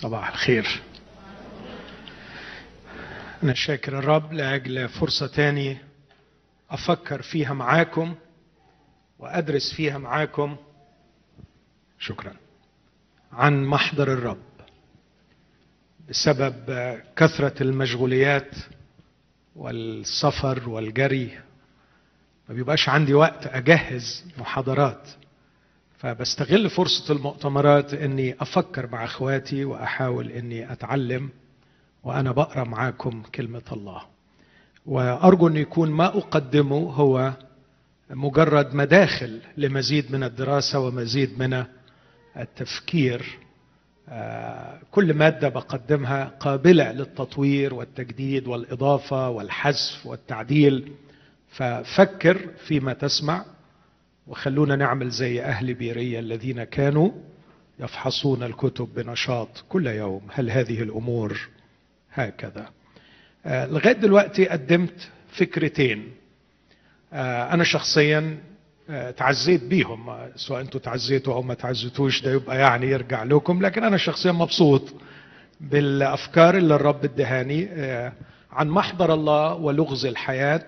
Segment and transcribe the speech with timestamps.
[0.00, 0.82] صباح الخير.
[3.42, 5.78] أنا شاكر الرب لأجل فرصة تاني
[6.70, 8.14] أفكر فيها معاكم
[9.18, 10.56] وأدرس فيها معاكم.
[11.98, 12.36] شكرا.
[13.32, 14.42] عن محضر الرب.
[16.08, 16.54] بسبب
[17.16, 18.50] كثرة المشغوليات
[19.56, 21.38] والسفر والجري
[22.48, 25.08] ما بيبقاش عندي وقت أجهز محاضرات.
[26.04, 31.28] فبستغل فرصة المؤتمرات إني أفكر مع أخواتي وأحاول إني أتعلم
[32.02, 34.02] وأنا بقرأ معاكم كلمة الله.
[34.86, 37.32] وأرجو أن يكون ما أقدمه هو
[38.10, 41.64] مجرد مداخل لمزيد من الدراسة ومزيد من
[42.36, 43.38] التفكير.
[44.90, 50.92] كل مادة بقدمها قابلة للتطوير والتجديد والإضافة والحذف والتعديل
[51.50, 53.44] ففكر فيما تسمع
[54.26, 57.10] وخلونا نعمل زي أهل بيرية الذين كانوا
[57.80, 60.20] يفحصون الكتب بنشاط كل يوم.
[60.32, 61.48] هل هذه الأمور
[62.12, 62.68] هكذا؟
[63.46, 66.12] آه لغاية دلوقتي قدمت فكرتين.
[67.12, 68.38] آه أنا شخصيا
[68.90, 70.16] آه تعزيت بيهم.
[70.36, 73.62] سواء أنتوا تعزيتوا أو ما تعزيتوش ده يبقى يعني يرجع لكم.
[73.62, 74.82] لكن أنا شخصيا مبسوط
[75.60, 77.68] بالأفكار اللي الرب ادهاني
[78.52, 80.66] عن محضر الله ولغز الحياة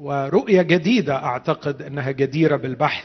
[0.00, 3.04] ورؤية جديدة أعتقد أنها جديرة بالبحث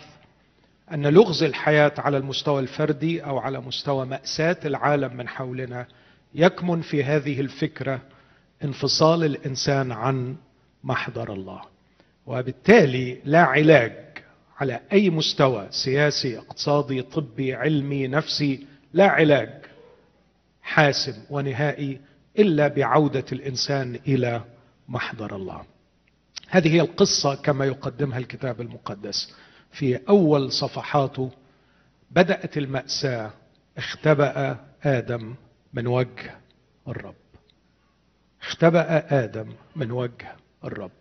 [0.93, 5.87] أن لغز الحياة على المستوى الفردي أو على مستوى مأساة العالم من حولنا
[6.35, 8.01] يكمن في هذه الفكرة
[8.63, 10.35] انفصال الإنسان عن
[10.83, 11.61] محضر الله.
[12.25, 13.93] وبالتالي لا علاج
[14.57, 19.49] على أي مستوى سياسي اقتصادي طبي علمي نفسي لا علاج
[20.61, 21.99] حاسم ونهائي
[22.39, 24.41] إلا بعودة الإنسان إلى
[24.89, 25.72] محضر الله.
[26.53, 29.33] هذه هي القصة كما يقدمها الكتاب المقدس.
[29.71, 31.31] في أول صفحاته
[32.11, 33.31] بدأت المأساة
[33.77, 35.35] اختبأ آدم
[35.73, 36.37] من وجه
[36.87, 37.15] الرب.
[38.41, 40.91] اختبأ آدم من وجه الرب.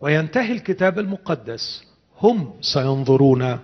[0.00, 1.84] وينتهي الكتاب المقدس.
[2.20, 3.58] هم سينظرون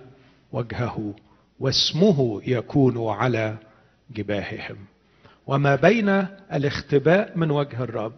[0.51, 1.13] وجهه
[1.59, 3.57] واسمه يكون على
[4.11, 4.77] جباههم.
[5.47, 6.09] وما بين
[6.53, 8.13] الاختباء من وجه الرب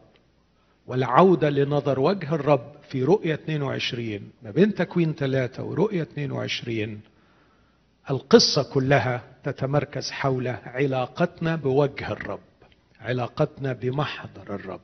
[0.87, 7.01] والعودة لنظر وجه الرب في رؤية 22 ما بين تكوين ثلاثة ورؤية 22
[8.09, 12.39] القصة كلها تتمركز حول علاقتنا بوجه الرب
[12.99, 14.81] علاقتنا بمحضر الرب.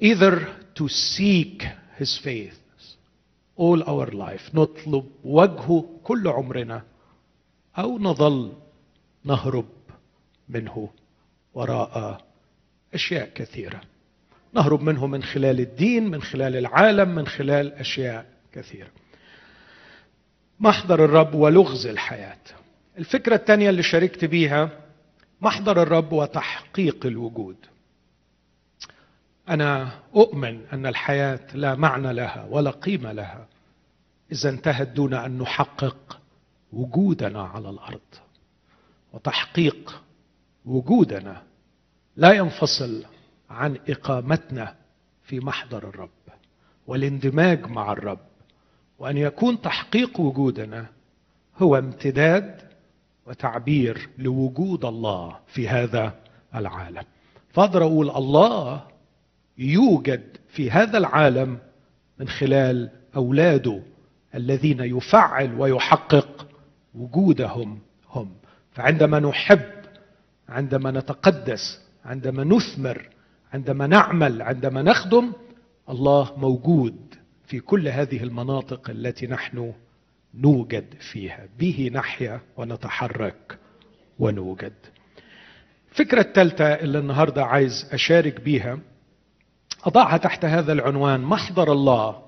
[0.00, 1.62] Either to seek
[1.98, 2.58] his faith
[3.56, 6.82] all our life نطلب وجهه كل عمرنا
[7.78, 8.52] أو نظل
[9.24, 9.68] نهرب
[10.48, 10.90] منه
[11.54, 12.24] وراء
[12.94, 13.80] أشياء كثيرة.
[14.52, 18.90] نهرب منه من خلال الدين من خلال العالم من خلال أشياء كثيرة.
[20.60, 22.38] محضر الرب ولغز الحياة.
[22.98, 24.70] الفكرة الثانية اللي شاركت بيها
[25.40, 27.56] محضر الرب وتحقيق الوجود.
[29.48, 33.46] أنا أؤمن أن الحياة لا معنى لها ولا قيمة لها
[34.32, 36.20] إذا انتهت دون أن نحقق
[36.72, 38.00] وجودنا على الأرض.
[39.12, 40.02] وتحقيق
[40.64, 41.42] وجودنا
[42.16, 43.04] لا ينفصل
[43.50, 44.74] عن إقامتنا
[45.22, 46.10] في محضر الرب
[46.86, 48.18] والاندماج مع الرب
[48.98, 50.86] وأن يكون تحقيق وجودنا
[51.58, 52.60] هو امتداد
[53.26, 56.14] وتعبير لوجود الله في هذا
[56.54, 57.02] العالم.
[57.52, 58.82] فاقدر أقول الله
[59.58, 61.58] يوجد في هذا العالم
[62.18, 63.82] من خلال أولاده
[64.34, 66.46] الذين يفعل ويحقق
[66.94, 67.78] وجودهم
[68.10, 68.30] هم.
[68.72, 69.70] فعندما نحب
[70.48, 73.08] عندما نتقدس عندما نثمر
[73.52, 75.32] عندما نعمل عندما نخدم
[75.88, 77.14] الله موجود
[77.46, 79.72] في كل هذه المناطق التي نحن
[80.34, 81.48] نوجد فيها.
[81.58, 83.58] به نحيا ونتحرك
[84.18, 84.72] ونوجد.
[85.92, 88.78] الفكرة الثالثة اللي النهاردة عايز أشارك بيها
[89.84, 92.22] أضعها تحت هذا العنوان محضر الله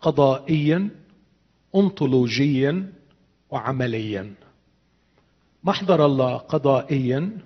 [0.00, 0.90] قضائيا
[1.74, 2.92] أنطولوجيا
[3.50, 4.34] وعمليا.
[5.64, 7.38] محضر الله قضائيا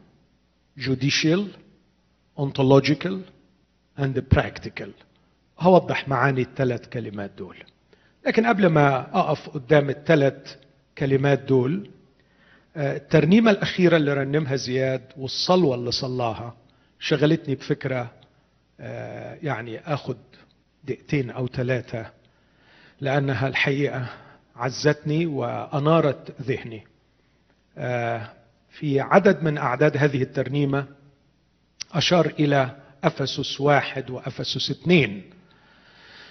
[0.80, 1.40] judicial
[2.40, 3.16] ontological
[3.98, 4.90] and practical.
[5.60, 7.56] هوضح معاني الثلاث كلمات دول.
[8.26, 10.56] لكن قبل ما أقف قدام الثلاث
[10.98, 11.90] كلمات دول
[12.76, 16.54] الترنيمة الأخيرة اللي رنمها زياد والصلوة اللي صلاها
[16.98, 18.10] شغلتني بفكرة
[19.42, 20.16] يعني أخد
[20.84, 22.10] دقيقتين أو ثلاثة
[23.00, 24.06] لأنها الحقيقة
[24.56, 26.84] عزتني وأنارت ذهني.
[28.70, 30.86] في عدد من أعداد هذه الترنيمة
[31.94, 35.22] أشار إلى أفسس واحد وأفسس اثنين.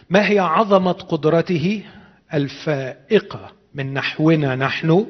[0.09, 1.83] ما هي عظمة قدرته؟
[2.33, 3.51] الفائقة.
[3.75, 5.05] من نحونا نحن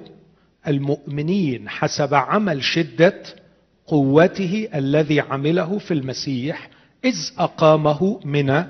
[0.67, 3.23] المؤمنين حسب عمل شدة
[3.87, 6.69] قوته الذي عمله في المسيح
[7.05, 8.65] إذ أقامه من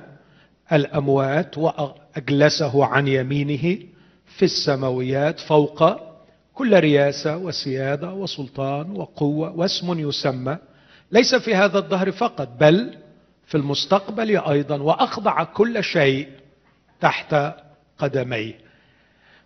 [0.71, 3.77] الأموات وأجلسه عن يمينه
[4.25, 5.83] في السماويات فوق
[6.53, 10.57] كل رياسة وسيادة وسلطان وقوة واسم يسمى
[11.11, 12.97] ليس في هذا الدهر فقط بل
[13.45, 16.29] في المستقبل أيضا وأخضع كل شيء
[17.01, 17.35] تحت
[17.97, 18.69] قدميه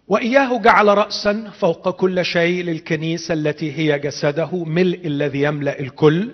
[0.08, 6.34] وإياه جعل راسا فوق كل شيء للكنيسة التي هي جسده ملء الذي يملأ الكل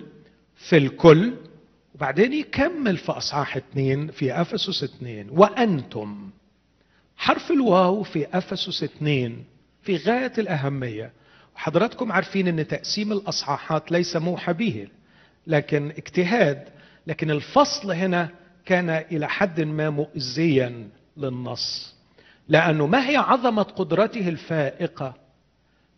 [0.56, 1.34] في الكل.
[1.94, 5.26] وبعدين يكمل في أصحاح اثنين في أفسس اثنين.
[5.30, 6.30] وأنتم
[7.16, 9.44] حرف الواو في أفسس اثنين
[9.82, 11.12] في غاية الأهمية.
[11.56, 14.86] وحضراتكم عارفين إن تقسيم الأصحاحات ليس موحى به.
[15.46, 16.68] لكن اجتهاد
[17.06, 18.28] لكن الفصل هنا
[18.64, 21.94] كان إلى حد ما مؤذيا للنص.
[22.48, 25.14] لأنه ما هي عظمة قدرته الفائقة؟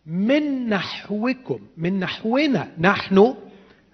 [0.06, 3.34] من نحوكم من نحونا نحن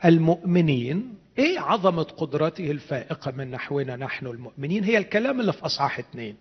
[0.04, 6.36] المؤمنين إيه عظمة قدرته الفائقة من نحونا نحن المؤمنين؟ هي الكلام اللي في أصحاح اثنين.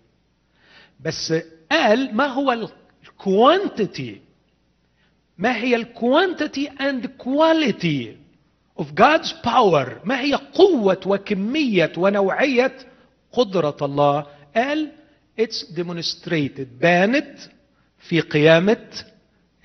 [1.00, 1.34] بس
[1.70, 2.68] قال ما هو
[3.02, 4.20] الكوانتيتي
[5.38, 8.16] ما هي ال quantity and quality
[8.80, 9.88] of God's power.
[10.04, 12.72] ما هي قوة وكمية ونوعية
[13.32, 14.26] قدرة الله؟
[14.56, 14.88] قال
[15.40, 16.66] it's demonstrated.
[16.80, 17.38] بانت
[17.98, 18.86] في قيامة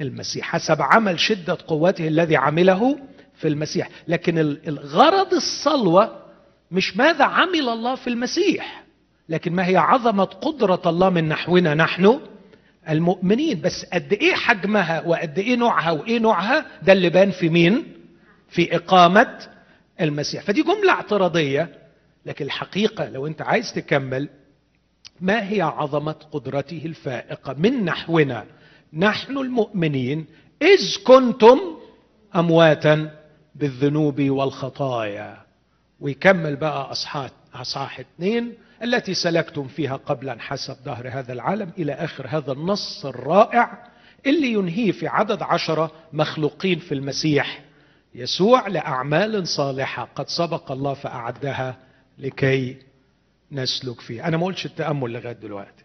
[0.02, 0.46] المسيح.
[0.46, 3.00] حسب عمل شدة قوته الذي عمله
[3.36, 3.90] في المسيح.
[4.08, 4.38] لكن
[4.68, 6.20] الغرض الصلاة
[6.72, 8.84] مش ماذا عمل الله في المسيح
[9.30, 12.20] لكن ما هي عظمة قدرة الله من نحونا نحن
[12.90, 13.62] المؤمنين.
[13.62, 17.84] بس قد إيه حجمها وقد إيه نوعها وإيه نوعها؟ ده اللي بان في مين؟
[18.54, 19.38] في إقامة
[20.02, 20.44] المسيح.
[20.44, 21.70] فدي جملة اعتراضية
[22.26, 24.30] لكن الحقيقة لو أنت عايز تكمل
[25.22, 28.46] ما هي عظمة قدرته الفائقة من نحونا؟
[28.94, 30.26] نحن المؤمنين
[30.62, 31.60] إذ كنتم
[32.36, 33.12] أمواتا
[33.56, 35.38] بالذنوب والخطايا.
[36.00, 38.54] ويكمل بقى أصحاح أصحاح اثنين
[38.84, 43.88] التي سلكتم فيها قبلا حسب ظهر هذا العالم إلى آخر هذا النص الرائع
[44.26, 47.62] اللي ينهيه في عدد عشرة مخلوقين في المسيح.
[48.16, 51.78] يسوع لأعمال صالحة قد سبق الله فأعدها
[52.18, 52.78] لكي
[53.52, 54.28] نسلك فيها.
[54.28, 55.84] أنا ما قلتش التأمل لغاية دلوقتي.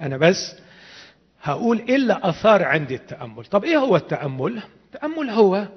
[0.00, 0.54] أنا بس
[1.42, 3.44] هقول إيه اللي أثار عندي التأمل.
[3.44, 4.62] طب إيه هو التأمل؟
[4.94, 5.68] التأمل هو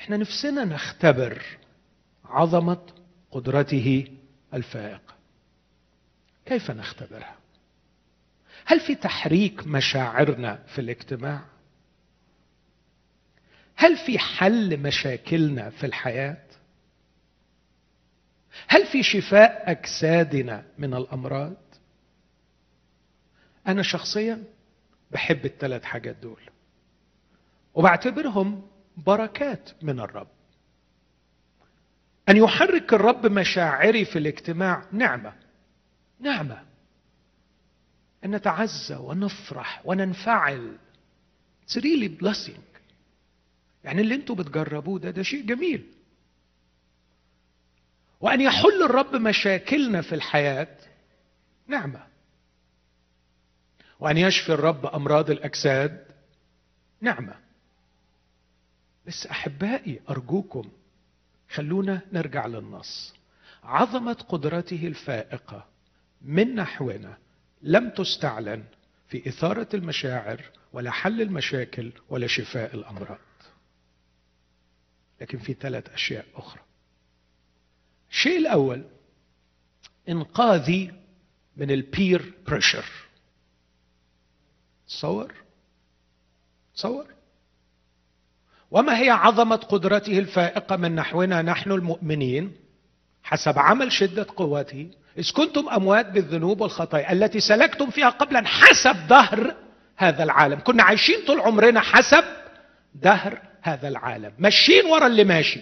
[0.00, 1.42] إحنا نفسنا نختبر
[2.24, 2.78] عظمة
[3.30, 4.06] قدرته
[4.54, 5.14] الفائقه
[6.46, 7.34] كيف نختبرها؟
[8.64, 11.40] هل في تحريك مشاعرنا في الاجتماع؟
[13.80, 16.42] هل في حل مشاكلنا في الحياة؟
[18.68, 21.56] هل في شفاء أجسادنا من الأمراض؟
[23.66, 24.44] أنا شخصيا
[25.10, 26.40] بحب الثلاث حاجات دول
[27.74, 30.28] وبعتبرهم بركات من الرب.
[32.28, 35.32] أن يحرك الرب مشاعري في الاجتماع نعمة
[36.20, 36.62] نعمة.
[38.24, 40.78] أن نتعزى ونفرح وننفعل.
[41.66, 42.69] It's really blessing.
[43.84, 45.86] يعني اللي أنتوا بتجربوه ده ده شيء جميل.
[48.20, 50.76] وأن يحل الرب مشاكلنا في الحياة
[51.66, 52.06] نعمة.
[54.00, 56.04] وأن يشفي الرب أمراض الأجساد
[57.00, 57.34] نعمة.
[59.06, 60.70] بس أحبائي أرجوكم
[61.50, 63.14] خلونا نرجع للنص.
[63.64, 65.66] عظمة قدرته الفائقة
[66.22, 67.18] من نحونا
[67.62, 68.64] لم تستعلن
[69.08, 73.18] في إثارة المشاعر ولا حل المشاكل ولا شفاء الأمراض.
[75.20, 76.62] لكن في ثلاث أشياء أخرى.
[78.10, 78.84] الشيء الأول
[80.08, 80.92] إنقاذي
[81.56, 82.84] من البير بريشر
[84.88, 85.34] تصور؟
[86.74, 87.06] تصور؟
[88.70, 92.56] وما هي عظمة قدرته الفائقة من نحونا نحن المؤمنين
[93.22, 99.56] حسب عمل شدة قوته؟ إذ كنتم أموات بالذنوب والخطايا التي سلكتم فيها قبلا حسب دهر
[99.96, 100.60] هذا العالم.
[100.60, 102.24] كنا عايشين طول عمرنا حسب
[102.94, 104.32] دهر هذا العالم.
[104.38, 105.60] ماشيين ورا اللي ماشي.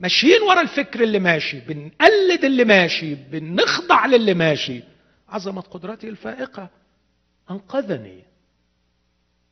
[0.00, 1.60] ماشيين ورا الفكر اللي ماشي.
[1.60, 3.14] بنقلد اللي ماشي.
[3.14, 4.82] بنخضع للي ماشي.
[5.28, 6.68] عظمة قدرتي الفائقة.
[7.50, 8.22] أنقذني.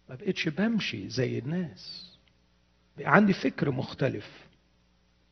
[0.09, 2.11] ما بقتش بمشي زي الناس.
[2.99, 4.31] بقى عندي فكر مختلف.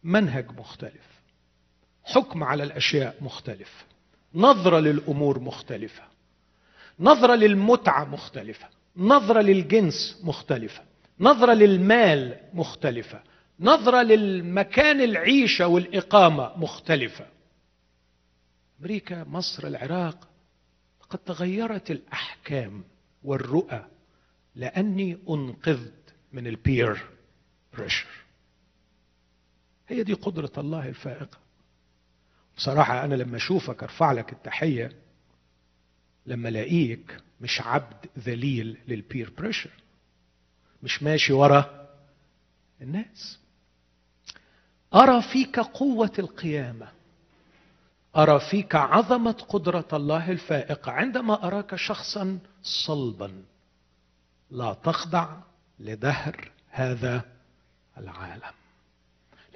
[0.04, 1.09] منهج مختلف.
[2.04, 3.85] حكم على الأشياء مختلف.
[4.35, 6.02] نظرة للأمور مختلفة.
[7.00, 8.68] نظرة للمتعة مختلفة.
[8.97, 10.88] نظرة للجنس مختلفة.
[11.20, 13.22] نظرة للمال مختلفة.
[13.60, 17.26] نظرة للمكان العيشة والإقامة مختلفة.
[18.80, 20.28] أمريكا مصر العراق
[21.10, 22.84] قد تغيرت الأحكام
[23.25, 23.87] والرؤى
[24.54, 27.06] لأني أنقذت من البير
[27.72, 28.06] بريشر
[29.88, 31.38] هي دي قدرة الله الفائقة.
[32.56, 34.92] بصراحة أنا لما أشوفك أرفع لك التحية
[36.26, 39.70] لما ألاقيك مش عبد ذليل للبير بريشر
[40.82, 41.88] مش ماشي ورا
[42.80, 43.38] الناس.
[44.94, 46.88] أرى فيك قوة القيامة.
[48.16, 53.44] أرى فيك عظمة قدرة الله الفائقة عندما أراك شخصا صلبا
[54.50, 55.37] لا تخضع
[55.78, 57.23] لدهر هذا
[57.99, 58.52] العالم.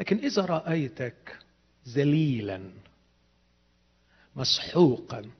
[0.00, 1.38] لكن إذا رأيتك
[1.88, 2.70] ذليلا
[4.36, 5.30] مسحوقا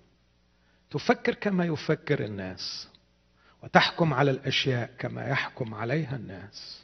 [0.91, 2.89] تفكر كما يفكر الناس
[3.63, 6.83] وتحكم على الأشياء كما يحكم عليها الناس.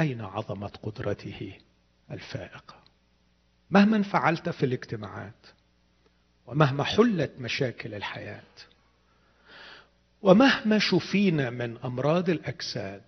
[0.00, 1.52] أين عظمة قدرته
[2.10, 2.74] الفائقة؟
[3.70, 5.46] مهما فعلت في الاجتماعات
[6.46, 8.42] ومهما حلت مشاكل الحياة
[10.22, 13.02] ومهما شفينا من أمراض الأجساد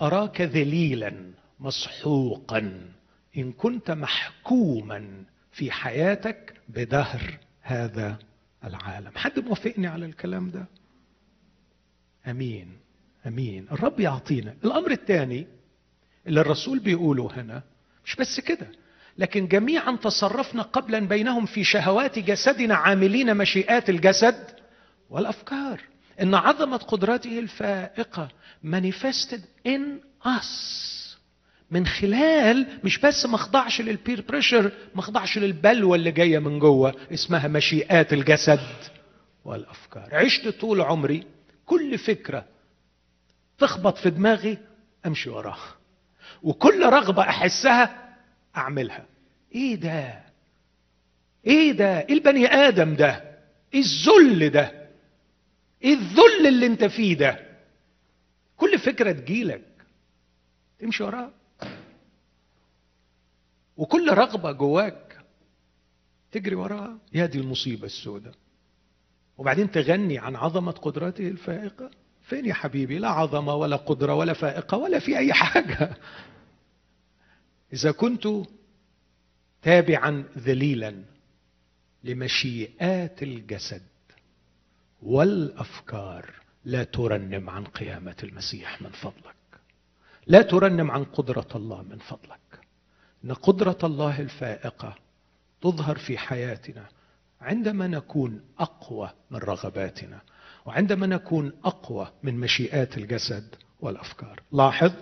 [0.00, 2.90] أراك ذليلا مسحوقا
[3.36, 8.18] إن كنت محكوما في حياتك بدهر هذا
[8.64, 9.10] العالم.
[9.16, 10.66] حد موافقني على الكلام ده؟
[12.26, 12.68] أمين
[13.26, 13.66] أمين.
[13.72, 14.54] الرب يعطينا.
[14.64, 15.46] الأمر الثاني
[16.26, 17.62] اللي الرسول بيقوله هنا
[18.04, 18.66] مش بس كده
[19.18, 24.44] لكن جميعا تصرفنا قبلا بينهم في شهوات جسدنا عاملين مشيئات الجسد
[25.10, 25.80] والأفكار.
[26.22, 28.28] إن عظمه قدرته الفائقة
[28.64, 29.80] manifested in
[30.26, 30.46] us.
[31.70, 36.94] من خلال مش بس ما اخضعش للبير بريشر ما اخضعش للبلوى اللي جاية من جوه
[37.12, 38.60] اسمها مشيئات الجسد
[39.44, 40.08] والأفكار.
[40.12, 41.22] عشت طول عمري
[41.66, 42.46] كل فكرة
[43.58, 44.58] تخبط في دماغي
[45.06, 45.76] أمشي وراها
[46.42, 48.14] وكل رغبة أحسها
[48.56, 49.06] أعملها.
[49.54, 50.22] إيه ده؟
[51.46, 53.38] إيه ده؟ إيه البني آدم ده؟
[53.74, 54.88] إيه الذل ده؟
[55.82, 57.46] إيه الذل اللي أنت فيه ده؟
[58.56, 59.64] كل فكرة تجيلك.
[60.78, 61.32] تمشي وراها
[63.76, 65.24] وكل رغبة جواك
[66.32, 68.34] تجري وراها يا دي المصيبة السوداء.
[69.38, 71.90] وبعدين تغني عن عظمة قدرته الفائقة.
[72.22, 75.96] فين يا حبيبي؟ لا عظمة ولا قدرة ولا فائقة ولا في أي حاجة.
[77.72, 78.28] إذا كنت
[79.62, 81.02] تابعا ذليلا
[82.04, 83.82] لمشيئات الجسد
[85.02, 86.30] والأفكار
[86.64, 89.36] لا ترنم عن قيامة المسيح من فضلك.
[90.26, 92.40] لا ترنم عن قدرة الله من فضلك.
[93.24, 94.96] إن قدرة الله الفائقة
[95.62, 96.88] تظهر في حياتنا
[97.46, 100.18] عندما نكون أقوى من رغباتنا
[100.66, 104.40] وعندما نكون أقوى من مشيئات الجسد والأفكار.
[104.52, 104.92] لاحظ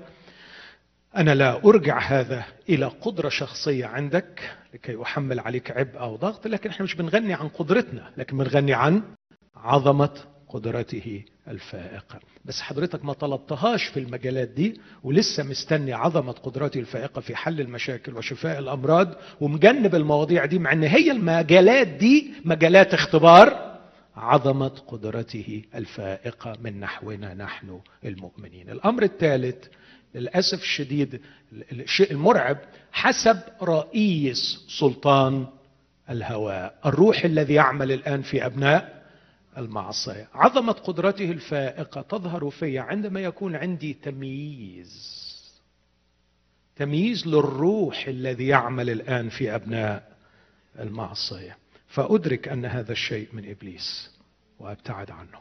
[1.16, 6.70] أنا لا أرجع هذا إلى قدرة شخصية عندك لكي أحمل عليك عبء أو ضغط لكن
[6.70, 9.02] إحنا مش بنغني عن قدرتنا لكن بنغني عن
[9.56, 10.10] عظمة
[10.54, 12.20] قدرته الفائقة.
[12.44, 18.16] بس حضرتك ما طلبتهاش في المجالات دي ولسه مستني عظمة قدرته الفائقة في حل المشاكل
[18.16, 19.08] وشفاء الأمراض
[19.40, 23.74] ومجنب المواضيع دي مع أن هي المجالات دي مجالات اختبار.
[24.16, 28.70] عظمة قدرته الفائقة من نحونا نحن المؤمنين.
[28.70, 29.64] الأمر الثالث
[30.14, 31.20] للأسف الشديد
[31.72, 32.58] الشيء المرعب
[32.92, 35.46] حسب رئيس سلطان
[36.10, 39.03] الهواء الروح الذي يعمل الآن في أبناء
[39.58, 40.28] المعصية.
[40.34, 45.24] عظمة قدرته الفائقة تظهر في عندما يكون عندي تمييز.
[46.76, 50.16] تمييز للروح الذي يعمل الآن في أبناء
[50.78, 51.56] المعصية.
[51.88, 54.10] فأدرك أن هذا الشيء من إبليس
[54.58, 55.38] وأبتعد عنه.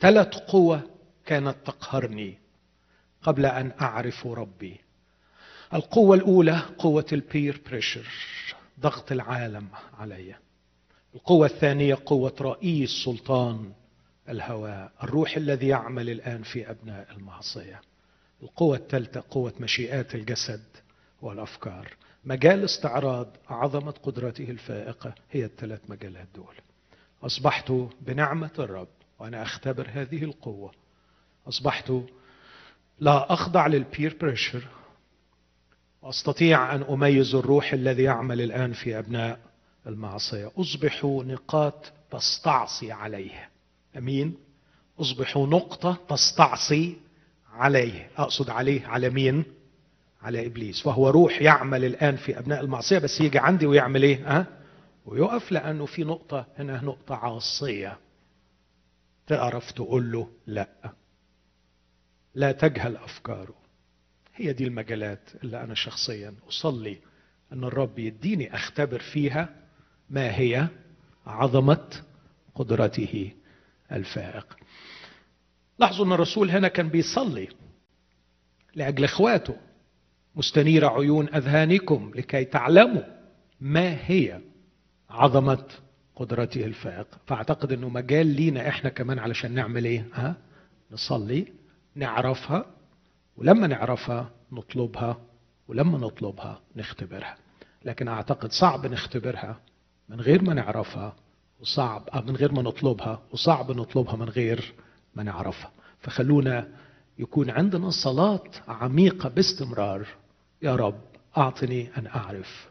[0.00, 0.82] ثلاث قوة
[1.26, 2.38] كانت تقهرني
[3.22, 4.80] قبل أن أعرف ربي.
[5.74, 8.06] القوة الأولى قوة البير بريشر
[8.80, 10.34] ضغط العالم علي.
[11.14, 13.72] القوة الثانية قوة رئيس سلطان
[14.28, 17.80] الهواء الروح الذي يعمل الآن في أبناء المعصية.
[18.42, 20.62] القوة الثالثة قوة مشيئات الجسد
[21.22, 21.88] والأفكار.
[22.24, 26.54] مجال استعراض عظمة قدرته الفائقة هي الثلاث مجالات دول.
[27.22, 30.72] أصبحت بنعمة الرب وأنا أختبر هذه القوة.
[31.48, 31.92] أصبحت
[32.98, 34.68] لا أخضع للبير بريشر
[36.02, 39.53] وأستطيع أن أميز الروح الذي يعمل الآن في أبناء
[39.86, 40.50] المعصية.
[40.56, 43.48] أصبحوا نقاط تستعصي عليه
[43.96, 44.34] أمين؟
[45.00, 46.96] أصبحوا نقطة تستعصي
[47.52, 48.10] عليه.
[48.16, 49.44] أقصد عليه على مين؟
[50.22, 50.86] على إبليس.
[50.86, 54.46] وهو روح يعمل الآن في أبناء المعصية بس يجي عندي ويعمل إيه؟ ها؟
[55.06, 57.98] ويقف لأنه في نقطة هنا نقطة عاصية.
[59.26, 60.68] تعرف تقول له لا.
[62.34, 63.54] لا تجهل أفكاره.
[64.34, 66.98] هي دي المجالات اللي أنا شخصيا أصلي
[67.52, 69.48] أن الرب يديني أختبر فيها
[70.14, 70.68] ما هي
[71.26, 71.86] عظمة
[72.54, 73.32] قدرته
[73.92, 74.56] الفائق.
[75.78, 77.48] لاحظوا أن الرسول هنا كان بيصلي
[78.74, 79.56] لأجل إخواته
[80.36, 83.02] مستنير عيون أذهانكم لكي تعلموا
[83.60, 84.40] ما هي
[85.10, 85.64] عظمة
[86.16, 90.36] قدرته الفائقه فأعتقد إنه مجال لينا إحنا كمان علشان نعمل إيه؟ ها؟
[90.90, 91.46] نصلي
[91.94, 92.66] نعرفها
[93.36, 95.20] ولما نعرفها نطلبها
[95.68, 97.36] ولما نطلبها نختبرها.
[97.84, 99.60] لكن أعتقد صعب نختبرها
[100.08, 101.16] من غير ما نعرفها
[101.60, 104.72] وصعب آه، من غير ما نطلبها وصعب نطلبها من غير
[105.14, 105.70] ما نعرفها.
[106.00, 106.68] فخلونا
[107.18, 110.06] يكون عندنا صلاة عميقة باستمرار.
[110.62, 111.00] يا رب
[111.36, 112.68] أعطني أن أعرف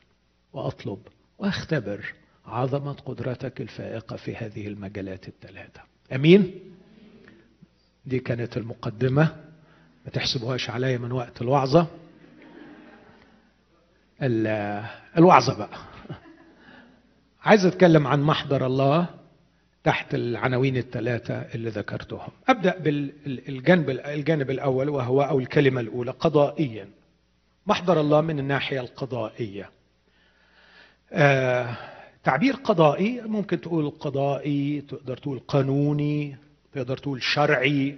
[0.54, 1.00] وأطلب
[1.38, 2.14] وأختبر
[2.46, 5.82] عظمة قدرتك الفائقة في هذه المجالات الثلاثة.
[6.16, 6.60] أمين؟
[8.06, 9.24] دي كانت المقدمة.
[10.06, 11.88] ما تحسبوهاش عليا من وقت الوعظة.
[15.18, 15.93] الوعظة بقى.
[17.44, 19.10] عايز أتكلم عن محضر الله
[19.84, 22.30] تحت العناوين الثلاثة اللي ذكرتهم.
[22.48, 26.88] أبدأ بالجانب الجانب الأول وهو أو الكلمة الأولى قضائيا.
[27.68, 29.70] محضر الله من الناحية القضائية.
[31.12, 31.78] آه
[32.24, 36.38] تعبير قضائي ممكن تقول قضائي تقدر تقول قانوني
[36.74, 37.96] تقدر تقول شرعي.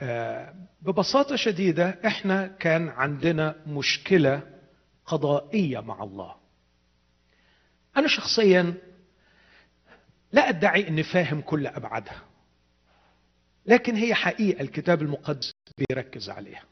[0.00, 4.42] آه ببساطة شديدة إحنا كان عندنا مشكلة
[5.06, 6.43] قضائية مع الله.
[7.96, 8.74] أنا شخصيا
[10.32, 12.22] لا أدعي أني فاهم كل أبعادها
[13.66, 16.62] لكن هي حقيقة الكتاب المقدس بيركز عليها.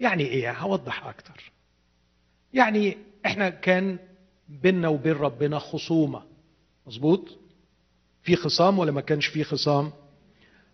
[0.00, 1.52] يعني إيه؟ هوضح أكتر.
[2.54, 3.98] يعني إحنا كان
[4.48, 6.22] بيننا وبين ربنا خصومة
[6.86, 7.38] مظبوط؟
[8.22, 9.92] في خصام ولا ما كانش في خصام؟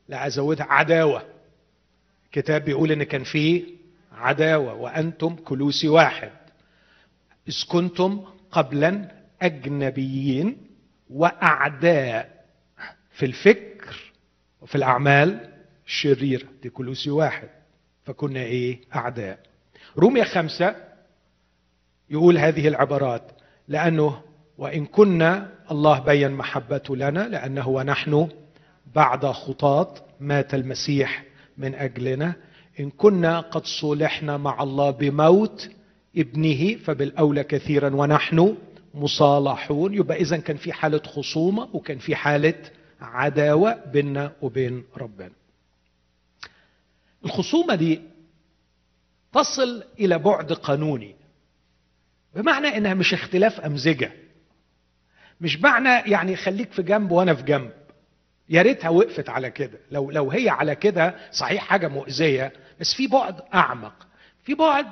[0.09, 1.27] لا أزودها عداوة.
[2.25, 3.75] الكتاب بيقول إن كان في
[4.13, 6.33] عداوة وأنتم كلوسي واحد.
[7.49, 9.09] إذ كنتم قبلا
[9.43, 10.57] أجنبيين
[11.11, 12.45] وأعداء
[13.11, 14.13] في الفكر
[14.61, 15.49] وفي الأعمال
[15.87, 17.49] الشريرة دي كلوسي واحد.
[18.05, 19.39] فكنا إيه؟ أعداء.
[19.99, 20.77] رومية خمسة
[22.11, 23.23] يقول هذه العبارات
[23.69, 24.23] لأنه
[24.59, 28.29] وإن كنا الله بين محبته لنا لأنه ونحن
[28.95, 31.25] بعد خطاط مات المسيح
[31.59, 32.35] من أجلنا.
[32.81, 35.71] إن كنا قد صلحنا مع الله بموت
[36.17, 38.57] ابنه فبالأولى كثيرا ونحن
[38.95, 39.95] مصالحون.
[39.95, 42.55] يبقى اذا كان في حالة خصومة وكان في حالة
[43.01, 45.31] عداوة بيننا وبين ربنا.
[47.25, 48.01] الخصومة دي
[49.33, 51.15] تصل إلى بعد قانوني
[52.35, 54.13] بمعنى إنها مش اختلاف أمزجة
[55.41, 57.71] مش معنى يعني خليك في جنب وأنا في جنب.
[58.49, 59.79] يا ريتها وقفت على كده.
[59.91, 64.07] لو لو هي على كده صحيح حاجة مؤذية بس في بعد أعمق.
[64.45, 64.87] في بعد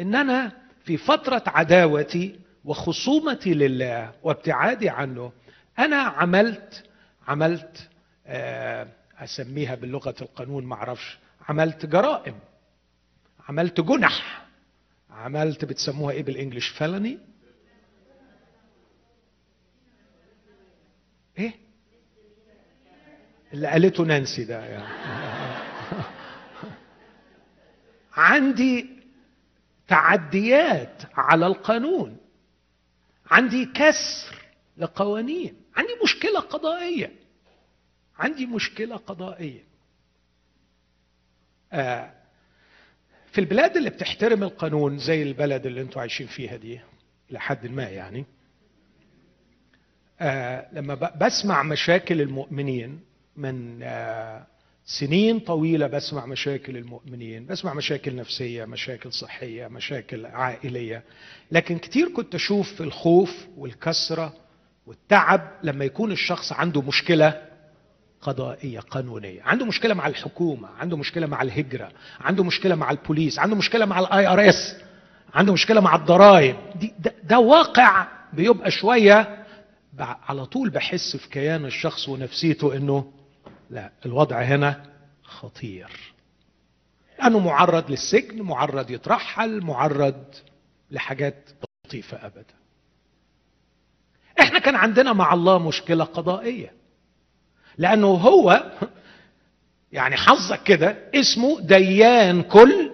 [0.00, 0.52] إن أنا
[0.84, 5.32] في فترة عداوتي وخصومتي لله وابتعادي عنه
[5.78, 6.84] أنا عملت
[7.28, 7.88] عملت
[8.26, 8.88] آه،
[9.18, 12.34] أسميها باللغة القانون معرفش عملت جرائم
[13.48, 14.46] عملت جنح
[15.10, 17.18] عملت بتسموها إيه بالإنجلش فلني
[21.38, 21.54] إيه؟
[23.52, 24.84] اللي قالته نانسي ده يعني.
[28.16, 28.99] عندي
[29.90, 32.16] تعديات على القانون.
[33.30, 34.34] عندي كسر
[34.76, 35.54] لقوانين.
[35.76, 37.12] عندي مشكلة قضائية.
[38.18, 39.64] عندي مشكلة قضائية.
[41.72, 42.12] آه
[43.32, 46.80] في البلاد اللي بتحترم القانون زي البلد اللي أنتوا عايشين فيها دي
[47.30, 48.24] إلى حد ما يعني
[50.20, 53.00] آه لما بسمع مشاكل المؤمنين
[53.36, 54.46] من آه
[54.98, 61.02] سنين طويلة بسمع مشاكل المؤمنين بسمع مشاكل نفسية مشاكل صحية مشاكل عائلية.
[61.52, 64.32] لكن كتير كنت أشوف الخوف والكسرة
[64.86, 67.42] والتعب لما يكون الشخص عنده مشكلة
[68.20, 69.42] قضائية قانونية.
[69.42, 71.88] عنده مشكلة مع الحكومة عنده مشكلة مع الهجرة
[72.20, 74.76] عنده مشكلة مع البوليس عنده مشكلة مع ال IRS
[75.34, 76.56] عنده مشكلة مع الضرائب.
[76.98, 79.44] ده, ده واقع بيبقى شوية
[79.98, 83.12] على طول بحس في كيان الشخص ونفسيته إنه
[83.70, 84.82] لا الوضع هنا
[85.22, 85.90] خطير.
[87.18, 90.24] لأنه معرض للسجن معرض يترحل معرض
[90.90, 91.50] لحاجات مش
[91.86, 92.54] لطيفة أبدا.
[94.40, 96.72] إحنا كان عندنا مع الله مشكلة قضائية.
[97.78, 98.72] لأنه هو
[99.92, 102.90] يعني حظك كده اسمه ديان كل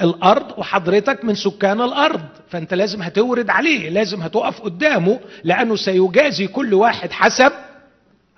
[0.00, 2.28] الأرض وحضرتك من سكان الأرض.
[2.50, 7.52] فأنت لازم هتورد عليه لازم هتقف قدامه لأنه سيجازي كل واحد حسب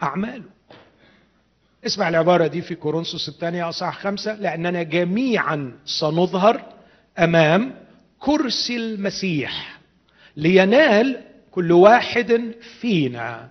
[0.03, 0.58] أعماله.
[1.87, 6.63] اسمع العبارة دي في كورنثوس الثانية أصح خمسة لأننا جميعا سنظهر
[7.19, 7.75] أمام
[8.19, 9.79] كرسي المسيح
[10.37, 13.49] لينال كل واحد فينا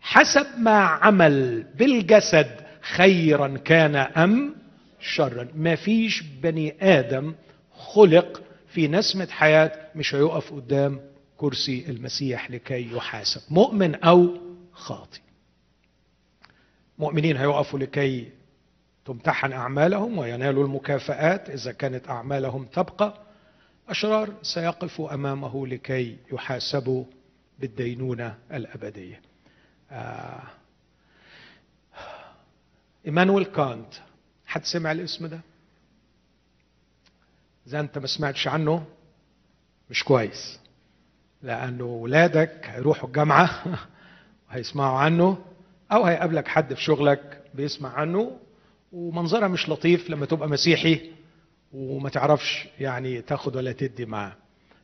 [0.00, 2.50] حسب ما عمل بالجسد
[2.82, 4.54] خيرا كان أم
[5.00, 5.48] شرا.
[5.54, 7.34] ما فيش بني آدم
[7.76, 11.00] خلق في نسمة حياة مش هيقف قدام
[11.36, 14.28] كرسي المسيح لكي يحاسب مؤمن أو
[14.72, 15.18] خاطئ.
[16.98, 18.32] مؤمنين هيقفوا لكي
[19.04, 21.50] تمتحن أعمالهم وينالوا المكافآت.
[21.50, 23.14] إذا كانت أعمالهم تبقى
[23.88, 27.04] أشرار سيقفوا أمامه لكي يحاسبوا
[27.58, 29.20] بالدينونة الأبدية.
[29.90, 30.42] آه.
[33.06, 33.94] إيمانويل كانت
[34.46, 35.40] حد سمع الاسم ده؟
[37.66, 38.86] إذا أنت ما سمعتش عنه
[39.90, 40.60] مش كويس
[41.42, 43.50] لأنه ولادك هيروحوا الجامعة
[44.48, 45.44] وهيسمعوا عنه.
[45.94, 48.38] أو هيقابلك حد في شغلك بيسمع عنه
[48.92, 51.00] ومنظرها مش لطيف لما تبقى مسيحي
[51.72, 54.36] وما تعرفش يعني تاخد ولا تدي معاه.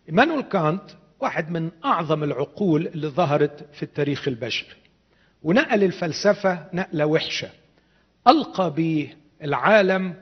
[0.09, 0.83] إيمانويل كانت
[1.21, 4.69] واحد من أعظم العقول اللي ظهرت في التاريخ البشري
[5.43, 7.49] ونقل الفلسفة نقلة وحشة
[8.29, 8.75] ألقى
[9.41, 10.15] بالعالم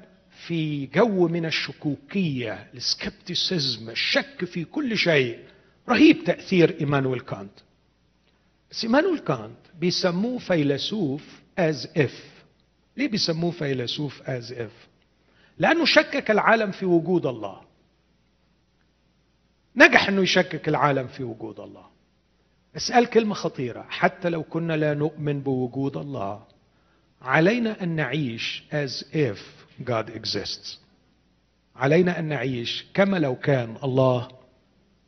[0.46, 5.38] في جو من الشكوكية ال skepticism الشك في كل شيء
[5.88, 7.50] رهيب تأثير إيمانويل كانت.
[8.70, 12.44] بس ايمانويل كانت بيسموه فيلسوف as if
[12.96, 14.88] ليه بيسموه فيلسوف as if
[15.58, 17.60] لأنه شكك العالم في وجود الله.
[19.76, 21.86] نجح إنه يشكك العالم في وجود الله.
[22.74, 23.86] بس قال كلمة خطيرة.
[23.88, 26.46] حتى لو كنا لا نؤمن بوجود الله
[27.22, 29.38] علينا أن نعيش as if
[29.88, 30.78] God exists.
[31.76, 34.28] علينا أن نعيش كما لو كان الله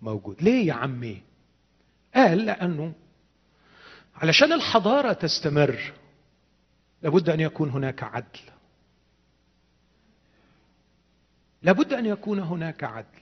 [0.02, 0.42] موجود.
[0.42, 1.22] ليه يا عمي؟
[2.14, 2.92] قال لأنه
[4.20, 5.92] علشان الحضارة تستمر
[7.02, 8.40] لابد أن يكون هناك عدل.
[11.62, 13.20] لابد أن يكون هناك عدل.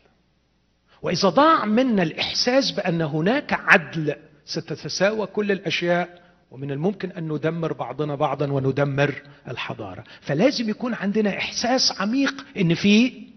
[1.03, 8.15] وإذا ضاع منا الإحساس بأن هناك عدل ستتساوى كل الأشياء ومن الممكن أن ندمر بعضنا
[8.15, 10.05] بعضا وندمر الحضارة.
[10.21, 13.29] فلازم يكون عندنا إحساس عميق إن في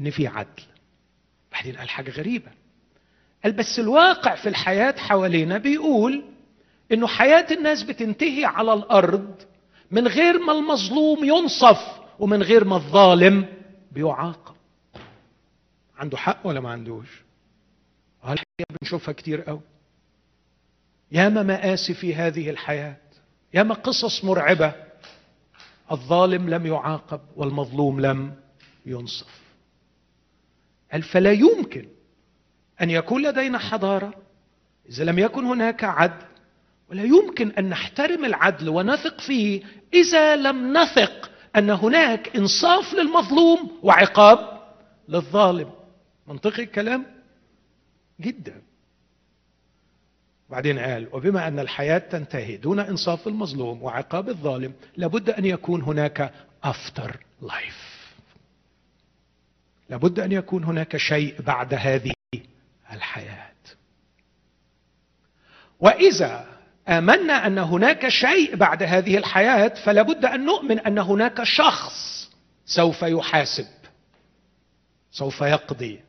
[0.00, 0.62] إن في عدل.
[1.52, 2.50] بعدين قال حاجة غريبة.
[3.44, 6.31] قال بس الواقع في الحياة حوالينا بيقول
[6.92, 9.34] إنه حياة الناس بتنتهي على الأرض
[9.90, 13.46] من غير ما المظلوم ينصف ومن غير ما الظالم
[13.92, 14.54] بيعاقب.
[15.96, 17.22] عنده حق ولا ما عندوش؟
[18.22, 19.60] الحقيقة بنشوفها كتير قوي.
[21.12, 22.96] ياما مآسي في هذه الحياة
[23.54, 24.74] ياما قصص مرعبة.
[25.92, 28.34] الظالم لم يعاقب والمظلوم لم
[28.86, 29.40] ينصف.
[30.92, 31.88] قال فلا يمكن
[32.80, 34.14] أن يكون لدينا حضارة.
[34.88, 36.31] إذا لم يكن هناك عدل
[36.92, 39.62] ولا يمكن أن نحترم العدل ونثق فيه
[39.94, 44.62] إذا لم نثق أن هناك إنصاف للمظلوم وعقاب
[45.08, 45.70] للظالم.
[46.26, 47.06] منطقي الكلام؟
[48.20, 48.62] جدا.
[50.50, 56.32] بعدين قال وبما أن الحياة تنتهي دون إنصاف المظلوم وعقاب الظالم لابد أن يكون هناك
[56.64, 57.92] afterlife
[59.90, 62.12] لابد أن يكون هناك شيء بعد هذه
[62.92, 63.52] الحياة.
[65.80, 66.51] وإذا
[66.88, 72.30] آمنا أن هناك شيء بعد هذه الحياة فلابد أن نؤمن أن هناك شخص
[72.66, 73.66] سوف يحاسب
[75.10, 76.00] سوف يقضي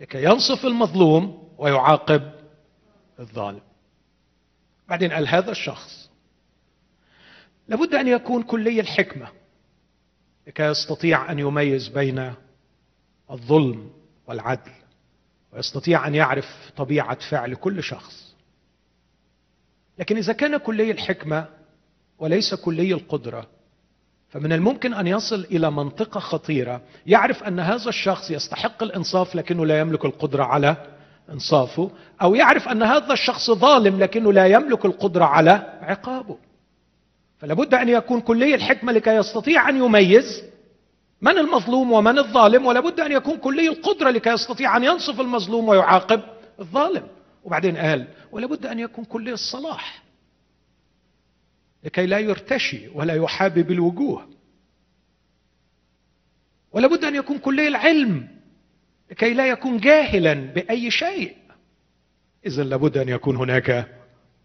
[0.00, 2.32] لكي ينصف المظلوم ويعاقب
[3.20, 3.60] الظالم.
[4.88, 6.10] بعدين قال هذا الشخص
[7.68, 9.28] لابد أن يكون كلي الحكمة
[10.46, 12.34] لكي يستطيع أن يميز بين
[13.30, 13.90] الظلم
[14.26, 14.72] والعدل
[15.52, 18.25] ويستطيع أن يعرف طبيعة فعل كل شخص.
[19.98, 21.44] لكن إذا كان كلي الحكمة
[22.18, 23.46] وليس كلي القدرة
[24.28, 29.80] فمن الممكن أن يصل إلى منطقة خطيرة يعرف أن هذا الشخص يستحق الإنصاف لكنه لا
[29.80, 30.76] يملك القدرة على
[31.32, 31.90] إنصافه
[32.22, 36.36] أو يعرف أن هذا الشخص ظالم لكنه لا يملك القدرة على عقابه.
[37.38, 40.42] فلا بد أن يكون كلي الحكمة لكي يستطيع أن يميز
[41.20, 45.68] من المظلوم ومن الظالم ولا بد أن يكون كلي القدرة لكي يستطيع أن ينصف المظلوم
[45.68, 46.20] ويعاقب
[46.60, 47.02] الظالم.
[47.46, 50.02] وبعدين قال ولا بد أن يكون كلي الصلاح
[51.84, 54.28] لكي لا يرتشي ولا يحابب الوجوه
[56.72, 58.28] ولا بد أن يكون كلي العلم
[59.10, 61.36] لكي لا يكون جاهلا بأي شيء.
[62.46, 63.96] اذا لابد أن يكون هناك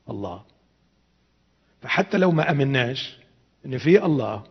[0.10, 0.44] الله.
[1.82, 3.18] فحتى لو ما أمناش
[3.66, 4.44] إن في الله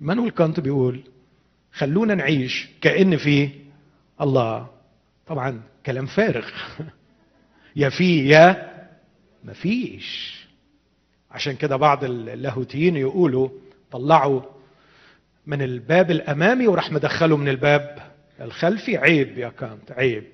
[0.00, 1.04] مانويل كانت بيقول
[1.72, 3.50] خلونا نعيش كأن في
[4.20, 4.70] الله.
[5.26, 6.48] طبعا كلام فارغ.
[7.76, 8.70] يا في يا
[9.44, 10.34] ما فيش
[11.30, 13.48] عشان كده بعض اللاهوتيين يقولوا
[13.90, 14.40] طلعوا
[15.46, 17.98] من الباب الأمامي وراح مدخله من الباب
[18.40, 18.96] الخلفي.
[18.96, 20.24] عيب يا كانت عيب.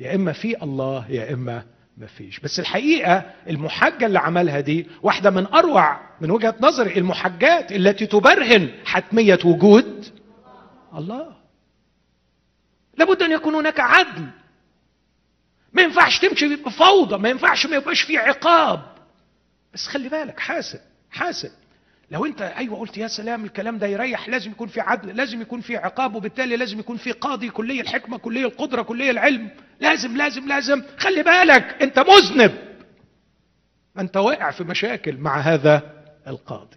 [0.00, 1.64] يا إما في الله يا إما
[1.98, 7.72] ما فيش بس الحقيقة المحجة اللي عملها دي واحدة من أروع من وجهة نظري المحجات
[7.72, 10.04] التي تبرهن حتمية وجود
[10.96, 11.36] الله.
[12.98, 14.26] لابد أن يكون هناك عدل.
[15.74, 18.82] ما ينفعش تمشي بفوضى ما ينفعش ما يبقاش في عقاب.
[19.74, 21.50] بس خلي بالك حاسب حاسب.
[22.10, 25.60] لو انت أيوه قلت يا سلام الكلام ده يريح لازم يكون في عدل لازم يكون
[25.60, 29.50] في عقاب وبالتالي لازم يكون في قاضي كلية الحكمة كلية القدرة كلية العلم.
[29.80, 30.82] لازم لازم لازم.
[30.98, 32.54] خلي بالك انت مذنب.
[33.98, 35.82] انت واقع في مشاكل مع هذا
[36.26, 36.76] القاضي.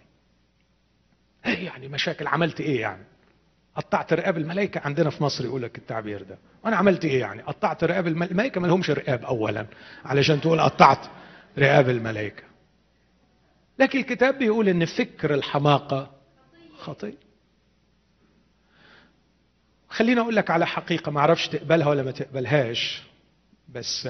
[1.46, 3.04] إيه يعني مشاكل؟ عملت إيه يعني؟
[3.78, 6.38] قطعت رقاب الملائكة عندنا في مصر يقول لك التعبير ده.
[6.64, 9.66] وأنا عملت إيه يعني؟ قطعت رقاب الملائكة ما لهمش رقاب اولا
[10.04, 11.06] علشان تقول قطعت
[11.58, 12.42] رقاب الملائكة.
[13.78, 16.10] لكن الكتاب بيقول إن فكر الحماقة
[16.78, 17.18] خطية
[19.88, 23.02] خليني أقول لك على حقيقة ما أعرفش تقبلها ولا ما تقبلهاش
[23.68, 24.08] بس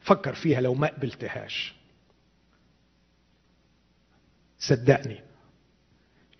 [0.00, 1.74] فكر فيها لو ما قبلتهاش.
[4.58, 5.20] صدقني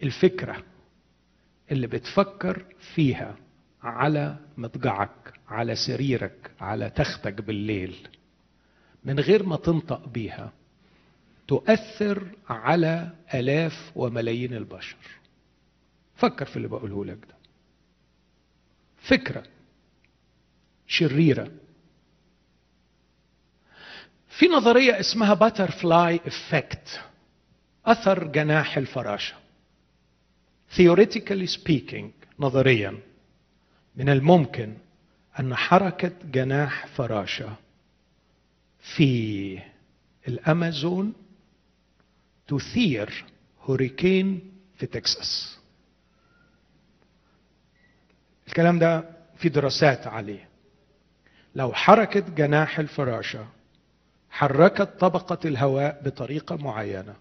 [0.02, 0.62] الفكرة
[1.70, 3.36] اللي بتفكر فيها
[3.82, 8.08] على مضجعك على سريرك على تختك بالليل
[9.04, 10.52] من غير ما تنطق بيها
[11.48, 14.96] تؤثر على آلاف وملايين البشر.
[16.16, 17.34] فكر في اللي بقوله لك ده.
[19.02, 19.42] فكرة
[20.86, 21.50] شريرة.
[24.28, 27.00] في نظرية اسمها butterfly effect
[27.86, 29.34] أثر جناح الفراشة.
[30.76, 32.04] Theoretically speaking
[32.38, 32.98] نظريا
[33.96, 34.74] من الممكن
[35.40, 37.56] أن حركة جناح فراشة
[38.80, 39.58] في
[40.28, 41.12] الأمازون
[42.46, 43.24] تثير
[43.62, 45.58] هوريكين في تكساس.
[48.48, 49.04] الكلام ده
[49.36, 50.48] في دراسات عليه.
[51.54, 53.46] لو حركة جناح الفراشة
[54.30, 57.14] حركت طبقة الهواء بطريقة معينة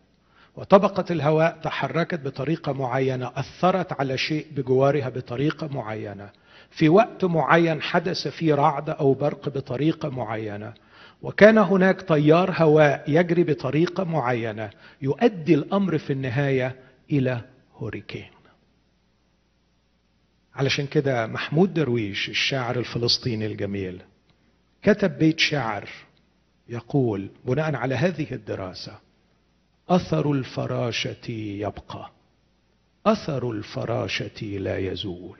[0.56, 6.30] وطبقة الهواء تحركت بطريقة معينة أثرت على شيء بجوارها بطريقة معينة.
[6.72, 10.74] في وقت معين حدث فيه رعد أو برق بطريقة معينة.
[11.22, 14.70] وكان هناك تيار هواء يجري بطريقة معينة.
[15.02, 16.76] يؤدي الأمر في النهاية
[17.12, 17.42] إلى
[17.76, 18.34] هوريكين.
[20.56, 24.02] علشان كده محمود درويش الشاعر الفلسطيني الجميل
[24.84, 25.90] كتب بيت شعر
[26.70, 29.00] يقول بناء على هذه الدراسة
[29.96, 32.12] أثر الفراشة يبقى.
[33.06, 35.40] أثر الفراشة لا يزول.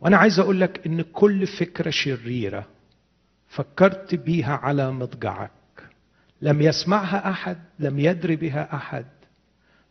[0.00, 2.66] وأنا عايز أقول لك إن كل فكرة شريرة
[3.48, 5.50] فكرت بيها على مضجعك.
[6.42, 9.06] لم يسمعها أحد لم يدري بها أحد.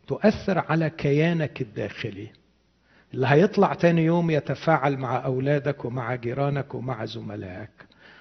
[0.06, 2.28] تؤثر على كيانك الداخلي.
[3.14, 7.70] اللي هيطلع تاني يوم يتفاعل مع أولادك ومع جيرانك ومع زملائك.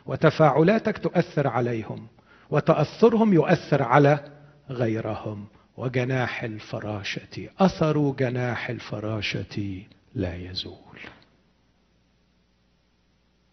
[0.06, 2.08] وتفاعلاتك تؤثر عليهم.
[2.50, 4.32] وتأثرهم يؤثر على
[4.70, 5.48] غيرهم.
[5.78, 9.84] وجناح الفراشة أثر جناح الفراشة
[10.16, 11.00] لا يزول.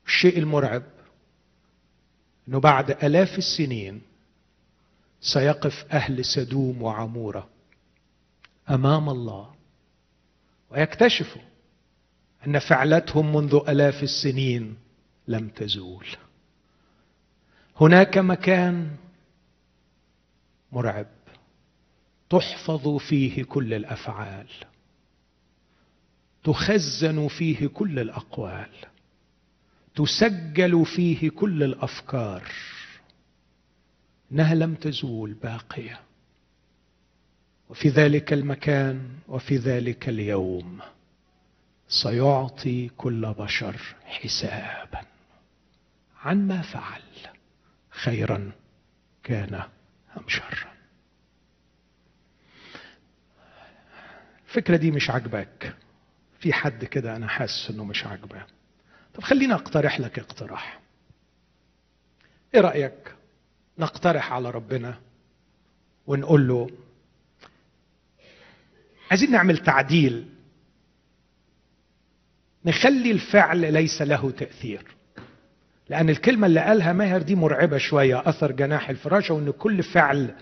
[0.07, 0.83] الشيء المرعب
[2.49, 4.03] إنه بعد آلاف السنين
[5.21, 7.49] سيقف أهل سدوم وعمورة
[8.71, 9.55] أمام الله
[10.71, 11.43] ويكتشفوا
[12.47, 14.77] أن فعلتهم منذ آلاف السنين
[15.29, 16.07] لم تزول.
[17.81, 18.97] هناك مكان
[20.73, 21.07] مرعب
[22.31, 24.47] تحفظ فيه كل الأفعال
[26.45, 28.71] تخزن فيه كل الأقوال
[29.97, 32.43] تسجل فيه كل الأفكار.
[34.33, 36.01] إنها لم تزول باقية.
[37.69, 40.81] وفي ذلك المكان وفي ذلك اليوم
[41.89, 45.01] سيعطي كل بشر حسابا
[46.25, 47.03] عن ما فعل.
[47.97, 48.53] خيرا
[49.25, 49.55] كان
[50.17, 50.77] أم شرا.
[54.49, 55.77] الفكرة دي مش عاجباك.
[56.41, 58.47] في حد كده أنا حاسس إنه مش عاجباه.
[59.15, 60.81] طب خلينا أقترح لك اقتراح.
[62.55, 63.15] إيه رأيك
[63.79, 65.01] نقترح على ربنا
[66.07, 66.71] ونقول له
[69.11, 70.29] عايزين نعمل تعديل.
[72.65, 74.97] نخلي الفعل ليس له تأثير.
[75.89, 80.35] لأن الكلمة اللي قالها ماهر دي مرعبة شوية أثر جناح الفراشة وإن كل فعل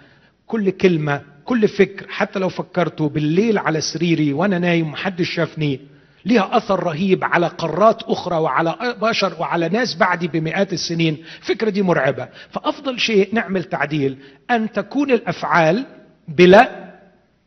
[0.46, 5.80] كل كلمة كل فكر حتى لو فكرته بالليل على سريري وأنا نايم محدش شافني
[6.24, 11.24] ليها أثر رهيب على قارات أخرى وعلى بشر وعلى ناس بعدي بمئات السنين.
[11.40, 12.28] الفكرة دي مرعبة.
[12.50, 14.18] فأفضل شيء نعمل تعديل
[14.50, 15.86] أن تكون الأفعال
[16.28, 16.94] بلا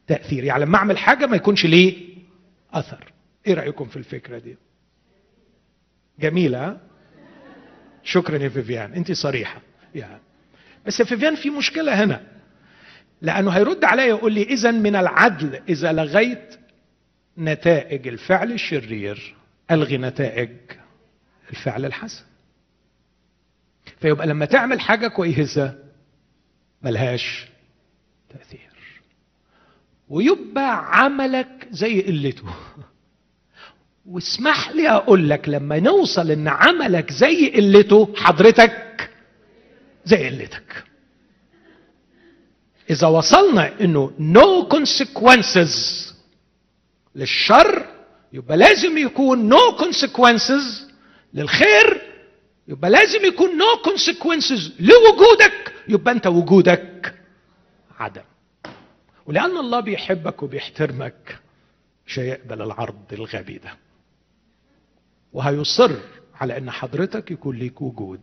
[0.08, 0.44] تأثير.
[0.44, 1.96] يعني لما أعمل حاجة ما يكونش ليه
[2.74, 3.14] أثر.
[3.48, 4.58] إيه رأيكم في الفكرة دي؟
[6.20, 6.78] جميلة
[8.08, 9.62] شكرا يا فيفيان أنت صريحة.
[9.96, 10.22] يعني
[10.86, 12.24] بس يا فيفيان في مشكلة هنا.
[13.22, 16.60] لأنه هيرد عليا يقول لي اذا من العدل إذا لغيت
[17.38, 19.36] نتائج الفعل الشرير
[19.72, 20.50] ألغي نتائج
[21.50, 22.24] الفعل الحسن.
[24.00, 25.76] فيبقى لما تعمل حاجة كويسة
[26.82, 27.46] ملهاش
[28.30, 28.72] تأثير.
[30.10, 32.54] ويبقى عملك زي قلته.
[34.08, 39.10] واسمح لي أقول لك لما نوصل إن عملك زي قلته حضرتك
[40.06, 40.84] زي قلتك.
[42.90, 45.76] إذا وصلنا إنه no consequences
[47.16, 47.86] للشر
[48.34, 50.64] يبقى لازم يكون no consequences
[51.34, 52.02] للخير
[52.68, 57.14] يبقى لازم يكون no consequences لوجودك يبقى أنت وجودك
[58.00, 58.22] عدم.
[59.26, 61.40] ولأن الله بيحبك وبيحترمك
[62.08, 63.87] مش هيقبل العرض الغبي ده.
[65.34, 65.92] وهيصر
[66.36, 68.22] على أن حضرتك يكون ليك وجود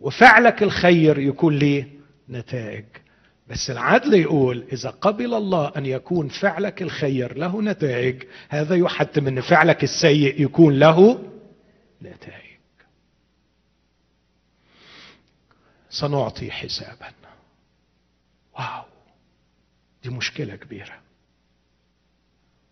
[0.00, 1.88] وفعلك الخير يكون ليه
[2.28, 2.84] نتائج.
[3.48, 9.40] بس العدل يقول إذا قبل الله أن يكون فعلك الخير له نتائج هذا يحتم أن
[9.40, 11.24] فعلك السيء يكون له
[12.02, 12.60] نتائج.
[15.90, 17.12] سنعطي حسابا.
[18.58, 18.82] واو
[20.02, 21.00] دي مشكلة كبيرة.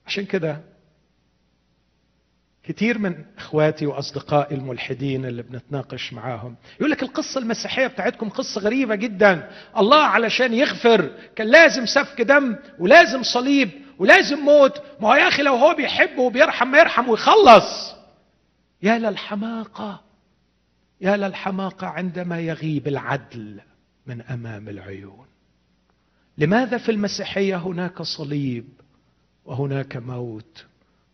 [0.07, 0.63] عشان كده
[2.69, 6.57] كتير من إخواتي وأصدقائي الملحدين اللي بنتناقش معاهم.
[6.81, 9.51] يقول لك القصة المسيحية بتاعتكم قصة غريبة جدا.
[9.79, 14.83] الله علشان يغفر كان لازم سفك دم ولازم صليب ولازم موت.
[15.01, 17.95] ما هو يا أخي لو هو بيحب وبيرحم ما يرحم ويخلص.
[18.83, 20.01] يا للحماقة
[21.01, 23.61] يا للحماقة عندما يغيب العدل
[24.07, 25.27] من أمام العيون.
[26.39, 28.69] لماذا في المسيحية هناك صليب
[29.45, 30.65] وهناك موت؟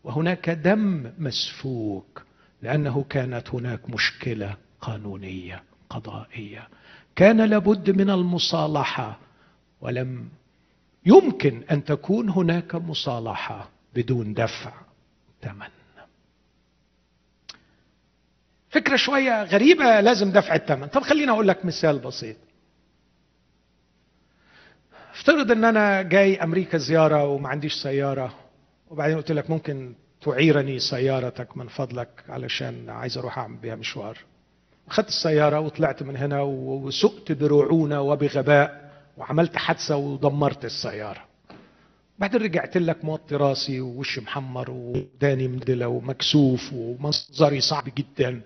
[0.05, 2.23] وهناك دم مسفوك
[2.61, 6.67] لأنه كانت هناك مشكلة قانونية قضائية.
[7.15, 9.19] كان لابد من المصالحة
[9.81, 10.29] ولم
[11.05, 14.73] يمكن أن تكون هناك مصالحة بدون دفع
[15.41, 15.67] ثمن.
[18.69, 20.87] فكرة شوية غريبة لازم دفع الثمن.
[20.87, 22.37] طب خليني أقول لك مثال بسيط.
[25.13, 28.44] افترض إن أنا جاي أمريكا زيارة وما عنديش سيارة.
[28.89, 34.17] وبعدين قلت لك ممكن تعيرني سيارتك من فضلك علشان عايز أروح أعمل بيها مشوار.
[34.87, 41.25] أخذت السيارة وطلعت من هنا وسقت برعونة وبغباء وعملت حادثة ودمرت السيارة.
[42.19, 48.41] بعدين رجعت لك موطي راسي ووشي محمر وداني مدلة ومكسوف ومنظري صعب جدا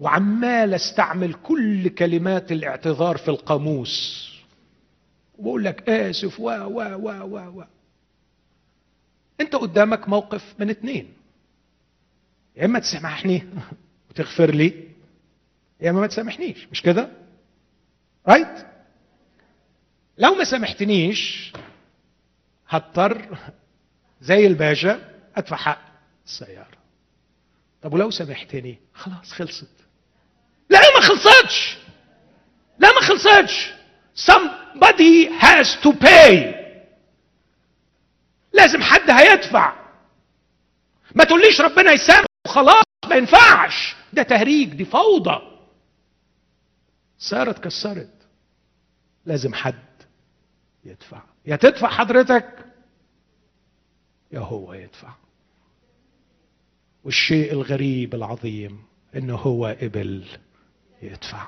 [0.00, 4.28] وعمال أستعمل كل كلمات الاعتذار في القاموس.
[5.38, 7.64] وبقول لك آسف و و و و و
[9.40, 11.12] انت قدامك موقف من اتنين.
[12.56, 13.48] يا إما تسامحني
[14.10, 14.88] وتغفر لي
[15.80, 16.68] يا إما ما تسامحنيش.
[16.72, 17.08] مش كده؟
[18.28, 18.66] رايت
[20.18, 21.52] لو ما سامحتنيش
[22.68, 23.38] هضطر
[24.20, 25.80] زي الباشا أدفع حق
[26.26, 26.78] السيارة.
[27.82, 29.70] طب ولو سامحتني؟ خلاص خلصت.
[30.70, 31.78] لا ما خلصتش.
[32.78, 33.72] لا ما خلصتش.
[34.30, 36.61] Somebody has to pay.
[38.52, 39.82] لازم حد هيدفع.
[41.14, 43.96] ما تقوليش ربنا يسامح وخلاص ما ينفعش.
[44.12, 45.40] ده تهريج دي فوضى.
[47.18, 48.14] سارة اتكسرت
[49.26, 49.84] لازم حد
[50.84, 51.22] يدفع.
[51.46, 52.66] يا تدفع حضرتك
[54.32, 55.14] يا هو يدفع.
[57.04, 58.84] والشيء الغريب العظيم
[59.16, 60.24] انه هو قبل
[61.02, 61.46] يدفع.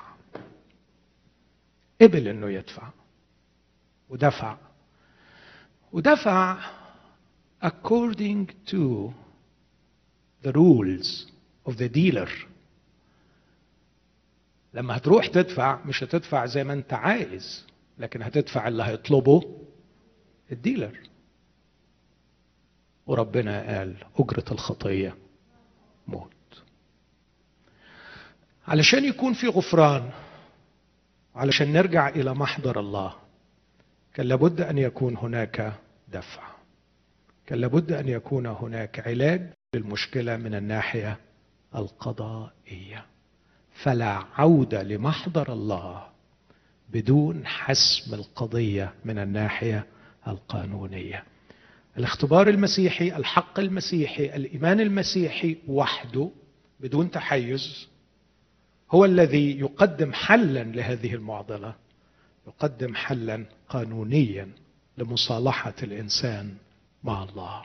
[2.01, 2.89] قبل إنه يدفع.
[4.09, 4.57] ودفع.
[5.91, 6.57] ودفع
[7.69, 9.11] according to
[10.43, 11.25] the rules
[11.65, 12.29] of the dealer.
[14.73, 17.65] لما هتروح تدفع مش هتدفع زي ما انت عايز
[17.97, 19.43] لكن هتدفع اللي هيطلبه
[20.51, 20.99] الديلر.
[23.07, 25.15] وربنا قال أجرة الخطية
[26.07, 26.31] موت.
[28.67, 30.09] علشان يكون في غفران
[31.35, 33.15] علشان نرجع إلى محضر الله
[34.13, 35.73] كان لابد أن يكون هناك
[36.07, 36.54] دفع.
[37.47, 41.17] كان لابد أن يكون هناك علاج للمشكلة من الناحية
[41.75, 43.05] القضائية.
[43.83, 46.07] فلا عودة لمحضر الله
[46.89, 49.85] بدون حسم القضية من الناحية
[50.27, 51.23] القانونية.
[51.97, 56.29] الاختبار المسيحي الحق المسيحي الإيمان المسيحي وحده
[56.79, 57.87] بدون تحيز
[58.91, 61.75] هو الذي يقدم حلا لهذه المعضلة
[62.47, 64.49] يقدم حلا قانونيا
[64.97, 66.53] لمصالحة الإنسان
[67.05, 67.61] مع الله.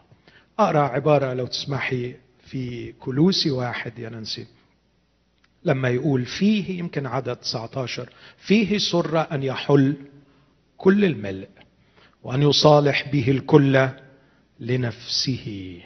[0.59, 2.14] أقرأ عبارة لو تسمحي
[2.47, 4.47] في كلوسي واحد يا نانسي.
[5.64, 9.97] لما يقول فيه يمكن عدد 19 فيه سر أن يحل
[10.76, 11.49] كل الملء
[12.22, 13.88] وأن يصالح به الكل
[14.61, 15.80] لنفسه.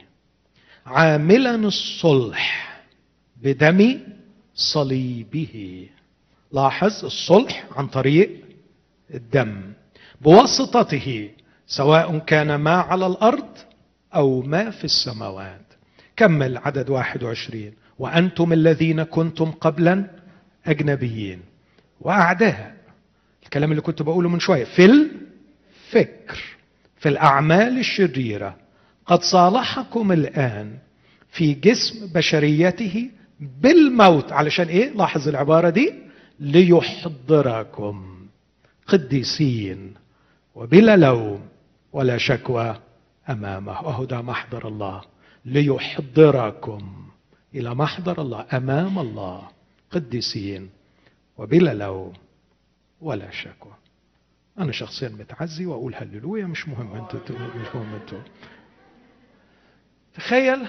[0.86, 2.80] عاملا الصلح
[3.42, 4.00] بدم
[4.54, 5.88] صليبه.
[6.52, 8.40] لاحظ الصلح عن طريق
[9.14, 9.72] الدم
[10.20, 11.30] بواسطته.
[11.66, 13.48] سواء كان ما على الأرض
[14.14, 15.60] أو ما في السماوات.
[16.16, 20.04] كمل عدد 21 وأنتم الذين كنتم قبلا
[20.66, 21.40] أجنبيين.
[22.00, 22.74] وأعداء.
[23.44, 24.64] الكلام اللي كنت بقوله من شوية.
[24.64, 26.42] في الفكر
[26.98, 28.56] في الأعمال الشريرة
[29.06, 30.78] قد صالحكم الآن
[31.32, 33.10] في جسم بشريته
[33.40, 34.32] بالموت.
[34.32, 35.94] علشان إيه؟ لاحظ العبارة دي.
[36.40, 38.26] ليحضركم
[38.86, 39.94] قديسين
[40.54, 41.40] وبلا لوم.
[41.94, 42.80] ولا شكوى
[43.28, 43.82] أمامه.
[43.82, 45.02] وهو ده محضر الله
[45.44, 47.08] ليحضركم
[47.54, 49.48] إلى محضر الله أمام الله
[49.90, 50.70] قديسين
[51.38, 52.12] وبلا لوم
[53.00, 53.72] ولا شكوى.
[54.58, 58.20] أنا شخصيا متعزي وأقول هللويا مش مهم أنتوا مش مهم أنتوا
[60.14, 60.66] تخيل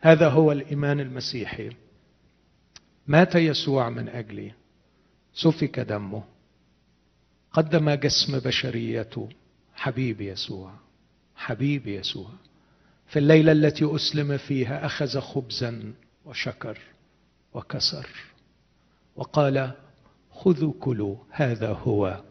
[0.00, 1.70] هذا هو الإيمان المسيحي.
[3.06, 4.52] مات يسوع من أجلي
[5.34, 6.22] سفك دمه
[7.52, 9.28] قدم جسم بشريته.
[9.82, 10.72] حبيبي يسوع
[11.36, 12.30] حبيبي يسوع.
[13.06, 16.78] في الليلة التي أسلم فيها أخذ خبزا وشكر
[17.54, 18.08] وكسر
[19.16, 19.72] وقال
[20.30, 22.22] خذوا كلوا هذا هو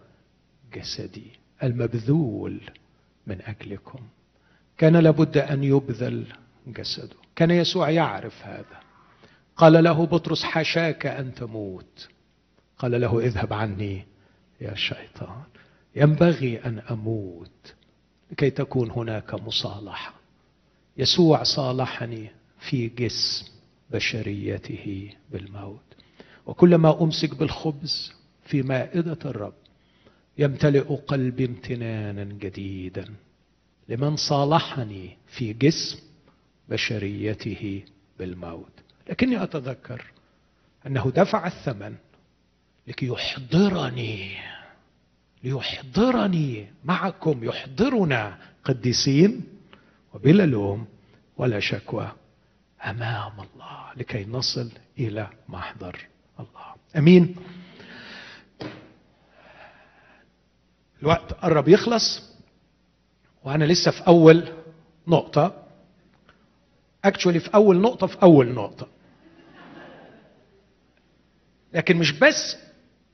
[0.73, 1.31] جسدي
[1.63, 2.61] المبذول
[3.27, 3.99] من أجلكم.
[4.77, 6.25] كان لابد أن يبذل
[6.67, 7.15] جسده.
[7.35, 8.79] كان يسوع يعرف هذا.
[9.55, 12.09] قال له بطرس حاشاك أن تموت.
[12.77, 14.05] قال له اذهب عني
[14.61, 15.50] يا شيطان.
[15.95, 17.73] ينبغي أن أموت
[18.31, 20.13] لكي تكون هناك مصالحة.
[20.97, 23.45] يسوع صالحني في جسم
[23.91, 25.83] بشريته بالموت.
[26.45, 28.13] وكلما أمسك بالخبز
[28.45, 29.53] في مائدة الرب
[30.37, 33.05] يمتلئ قلبي امتنانا جديدا
[33.89, 35.99] لمن صالحني في جسم
[36.69, 37.83] بشريته
[38.19, 38.71] بالموت.
[39.09, 40.05] لكني أتذكر
[40.87, 41.95] أنه دفع الثمن
[42.87, 44.37] لكي يحضرني
[45.43, 49.43] ليحضرني معكم يحضرنا قديسين
[50.13, 50.87] وبلا لوم
[51.37, 52.11] ولا شكوى
[52.85, 56.07] أمام الله لكي نصل إلى محضر
[56.39, 56.75] الله.
[56.97, 57.35] أمين.
[61.01, 62.31] الوقت قرب يخلص
[63.43, 64.47] وأنا لسه في أول
[65.07, 65.63] نقطة.
[67.05, 68.87] اكشولي في أول نقطة في أول نقطة.
[71.73, 72.57] لكن مش بس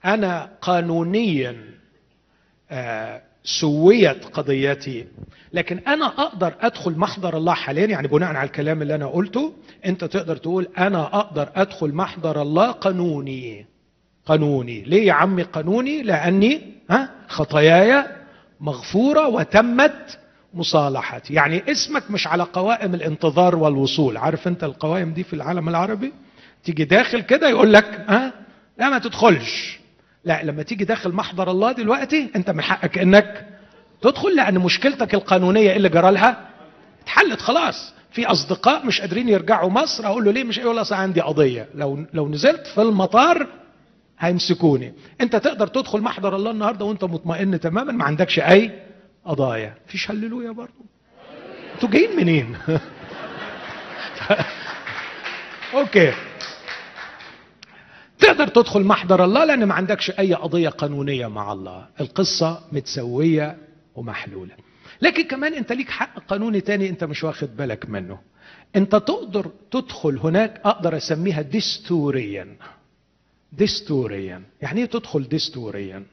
[0.05, 1.76] أنا قانونيا
[3.43, 5.07] سويت قضيتي.
[5.53, 9.53] لكن أنا أقدر أدخل محضر الله حاليا يعني بناء على الكلام اللي أنا قلته
[9.85, 13.65] أنت تقدر تقول أنا أقدر أدخل محضر الله قانوني.
[14.25, 14.81] قانوني.
[14.81, 18.03] ليه يا عمي قانوني؟ لأني ها خطاياي
[18.59, 20.19] مغفورة وتمت
[20.53, 21.33] مصالحتي.
[21.33, 24.17] يعني اسمك مش على قوائم الانتظار والوصول.
[24.17, 26.13] عارف أنت القوائم دي في العالم العربي؟
[26.63, 28.33] تيجي داخل كده يقول لك ها
[28.77, 29.79] لا ما تدخلش.
[30.27, 33.45] لا لما تيجي داخل محضر الله دلوقتي انت من حقك انك
[34.01, 36.47] تدخل لأن مشكلتك القانونية اللي جرى لها؟
[37.03, 37.93] اتحلت خلاص.
[38.11, 41.67] في أصدقاء مش قادرين يرجعوا مصر أقول له ليه؟ مش يقول أصل عندي قضية.
[41.75, 43.47] لو لو نزلت في المطار
[44.19, 44.93] هيمسكوني.
[45.21, 48.71] انت تقدر تدخل محضر الله النهارده وانت مطمئن تماما؟ ما عندكش أي
[49.25, 49.73] قضايا.
[49.87, 50.85] فيش هللويا برضه
[51.75, 52.57] أنتوا جايين منين؟
[55.73, 56.13] أوكي.
[58.19, 61.87] تقدر تدخل محضر الله لأن ما عندكش أي قضية قانونية مع الله.
[62.01, 63.57] القصة متسوية
[63.95, 64.53] ومحلولة.
[65.01, 68.19] لكن كمان أنت ليك حق قانوني تاني أنت مش واخد بالك منه.
[68.75, 72.57] أنت تقدر تدخل هناك أقدر أسميها دستوريا.
[73.53, 74.41] دستوريا.
[74.61, 76.03] يعني إيه تدخل دستوريا؟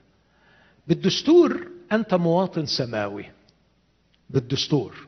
[0.89, 3.25] بالدستور أنت مواطن سماوي.
[4.31, 5.07] بالدستور.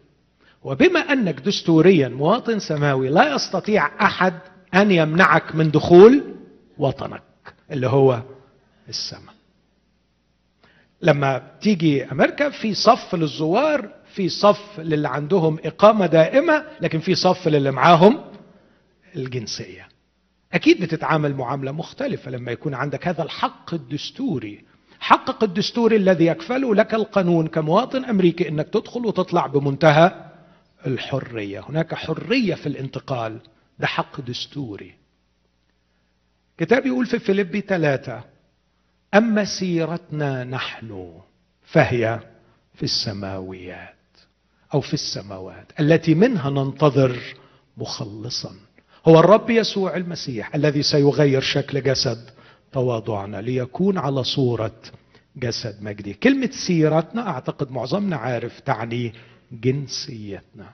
[0.65, 4.35] وبما أنك دستوريا مواطن سماوي لا يستطيع أحد
[4.75, 6.36] أن يمنعك من دخول
[6.79, 7.23] وطنك
[7.71, 8.23] اللي هو
[8.89, 9.35] السماء.
[11.03, 17.49] لما تيجي أمريكا في صف للزوار في صف للي عندهم إقامة دائمة لكن في صف
[17.49, 18.25] للي معاهم
[19.17, 19.89] الجنسية.
[20.53, 24.65] أكيد بتتعامل معاملة مختلفة لما يكون عندك هذا الحق الدستوري.
[25.01, 30.31] حقق الدستوري الذي يكفله لك القانون كمواطن أمريكي إنك تدخل وتطلع بمنتهى
[30.87, 31.61] الحرية.
[31.69, 33.41] هناك حرية في الانتقال.
[33.79, 34.95] ده حق دستوري.
[36.59, 38.25] كتاب يقول في فيليبي ثلاثة
[39.15, 41.21] أما سيرتنا نحن
[41.63, 42.21] فهي
[42.75, 43.95] في السماويات
[44.75, 47.19] أو في السماوات التي منها ننتظر
[47.77, 48.55] مخلصا.
[49.09, 52.31] هو الرب يسوع المسيح الذي سيغير شكل جسد
[52.73, 54.75] تواضعنا ليكون على صورة
[55.37, 56.15] جسد مجدي.
[56.15, 59.13] كلمة سيرتنا أعتقد معظمنا عارف تعني
[59.53, 60.71] جنسيتنا.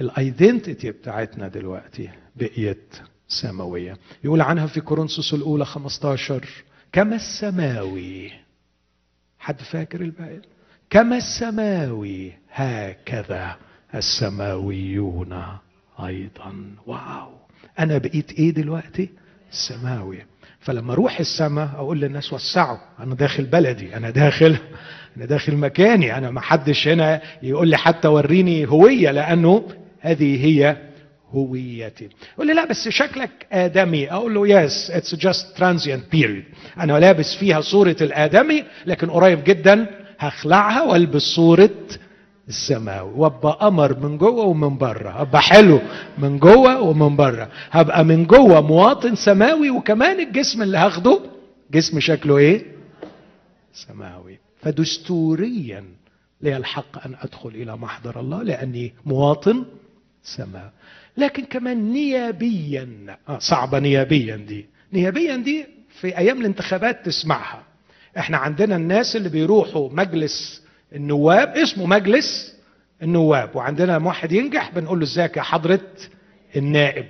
[0.00, 2.94] ال identity بتاعتنا دلوقتي بقيت
[3.40, 3.96] سماوية.
[4.24, 6.44] يقول عنها في كورنثوس الأولى 15
[6.92, 8.32] كما السماوي.
[9.38, 10.40] حد فاكر الباقي؟
[10.90, 12.32] كما السماوي.
[12.52, 13.56] هكذا
[13.94, 15.42] السماويون
[16.04, 16.54] أيضا.
[16.86, 17.30] wow.
[17.78, 19.08] أنا بقيت إيه دلوقتي؟
[19.50, 20.18] سماوي
[20.60, 22.78] فلما أروح السماء أقول للناس وسعوا.
[23.00, 23.96] أنا داخل بلدي.
[23.96, 24.56] أنا داخل
[25.16, 26.18] أنا داخل مكاني.
[26.18, 29.68] أنا ما حدش هنا يقول لي حتى وريني هوية لأنه
[30.00, 30.76] هذه هي
[31.32, 32.08] هويتي.
[32.34, 34.10] يقول لي لا بس شكلك آدمي.
[34.12, 36.44] أقول له yes it's just transient period
[36.78, 39.86] أنا لابس فيها صورة الآدمي لكن قريب جدا
[40.18, 41.70] هخلعها وألبس صورة
[42.48, 45.80] السماوي وأبقى قمر من جوه ومن بره أبقى حلو
[46.18, 51.20] من جوه ومن بره هبقى من جوه مواطن سماوي وكمان الجسم اللي هاخده
[51.72, 52.64] جسم شكله إيه؟
[53.72, 54.38] سماوي.
[54.62, 55.84] فدستوريا
[56.40, 59.64] لي الحق أن أدخل إلى محضر الله لأني مواطن
[60.22, 60.70] سماوي.
[61.16, 63.16] لكن كمان نيابيا.
[63.28, 64.66] آه صعبة نيابيا دي.
[64.92, 65.66] نيابيا دي
[66.00, 67.62] في أيام الانتخابات تسمعها.
[68.18, 70.62] إحنا عندنا الناس اللي بيروحوا مجلس
[70.94, 72.56] النواب اسمه مجلس
[73.02, 75.80] النواب وعندنا واحد ينجح بنقول له إزيك يا حضرة
[76.56, 77.06] النائب.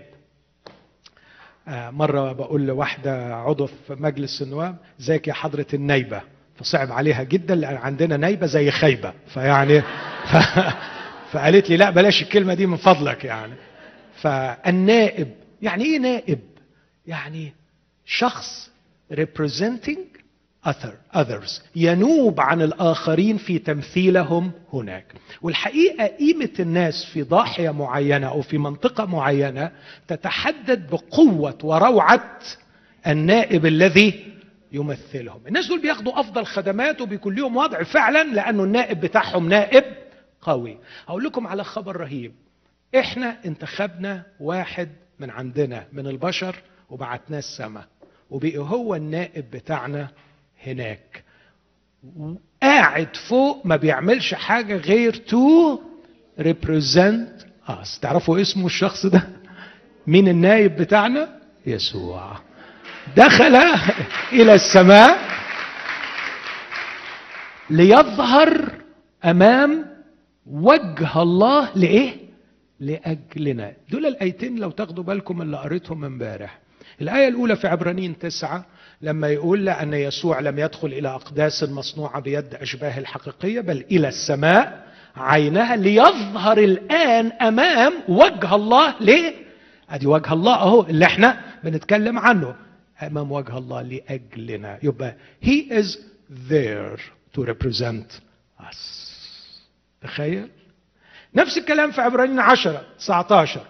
[1.68, 6.20] آه مرة بقول لواحدة عضو في مجلس النواب إزيك يا حضرة النايبة؟
[6.56, 9.12] فصعب عليها جدا لأن عندنا نايبة زي خايبة.
[9.28, 10.36] فيعني ف...
[11.32, 13.52] فقالت لي لا بلاش الكلمة دي من فضلك يعني.
[14.22, 15.28] فالنائب
[15.62, 16.38] يعني إيه نائب؟
[17.06, 17.52] يعني
[18.04, 18.70] شخص
[19.12, 19.98] representing
[20.68, 25.06] other others ينوب عن الآخرين في تمثيلهم هناك.
[25.42, 29.72] والحقيقة قيمة الناس في ضاحية معينة أو في منطقة معينة
[30.08, 32.38] تتحدد بقوة وروعة
[33.06, 34.32] النائب الذي
[34.72, 35.46] يمثلهم.
[35.46, 39.84] الناس دول بياخدوا أفضل خدمات وبيكون لهم وضع فعلا لأنه النائب بتاعهم نائب
[40.40, 40.78] قوي.
[41.08, 42.32] أقول لكم على خبر رهيب.
[42.98, 44.88] إحنا انتخبنا واحد
[45.20, 46.56] من عندنا من البشر
[46.90, 47.86] وبعتناه السماء.
[48.30, 50.08] وبقي هو النائب بتاعنا
[50.66, 51.24] هناك.
[52.62, 55.78] قاعد فوق ما بيعملش حاجة غير تو
[56.40, 58.00] represent us.
[58.02, 59.28] تعرفوا اسمه الشخص ده؟
[60.06, 62.36] مين النائب بتاعنا؟ يسوع.
[63.16, 63.56] دخل
[64.32, 65.18] إلى السماء
[67.70, 68.72] ليظهر
[69.24, 69.86] أمام
[70.46, 72.21] وجه الله لإيه؟
[72.82, 73.72] لأجلنا.
[73.90, 76.58] دول الآيتين لو تاخدوا بالكم اللي قريتهم امبارح.
[77.00, 78.64] الآية الأولى في عبرانيين تسعة
[79.02, 84.86] لما يقول لأن يسوع لم يدخل إلى أقداس مصنوعة بيد أشباه الحقيقية بل إلى السماء
[85.16, 88.94] عينها ليظهر الآن أمام وجه الله.
[89.00, 89.34] ليه؟
[89.90, 92.56] أدي وجه الله أهو اللي إحنا بنتكلم عنه.
[93.02, 94.78] أمام وجه الله لأجلنا.
[94.82, 95.98] يبقى He is
[96.50, 96.98] there
[97.36, 98.20] to represent
[98.60, 98.78] us.
[100.02, 100.48] تخيل؟
[101.34, 103.60] نفس الكلام في عبرانيين 10 19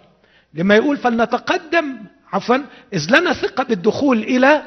[0.55, 1.97] لما يقول فلنتقدم
[2.33, 2.57] عفوا
[2.93, 4.63] إذ لنا ثقة بالدخول إلى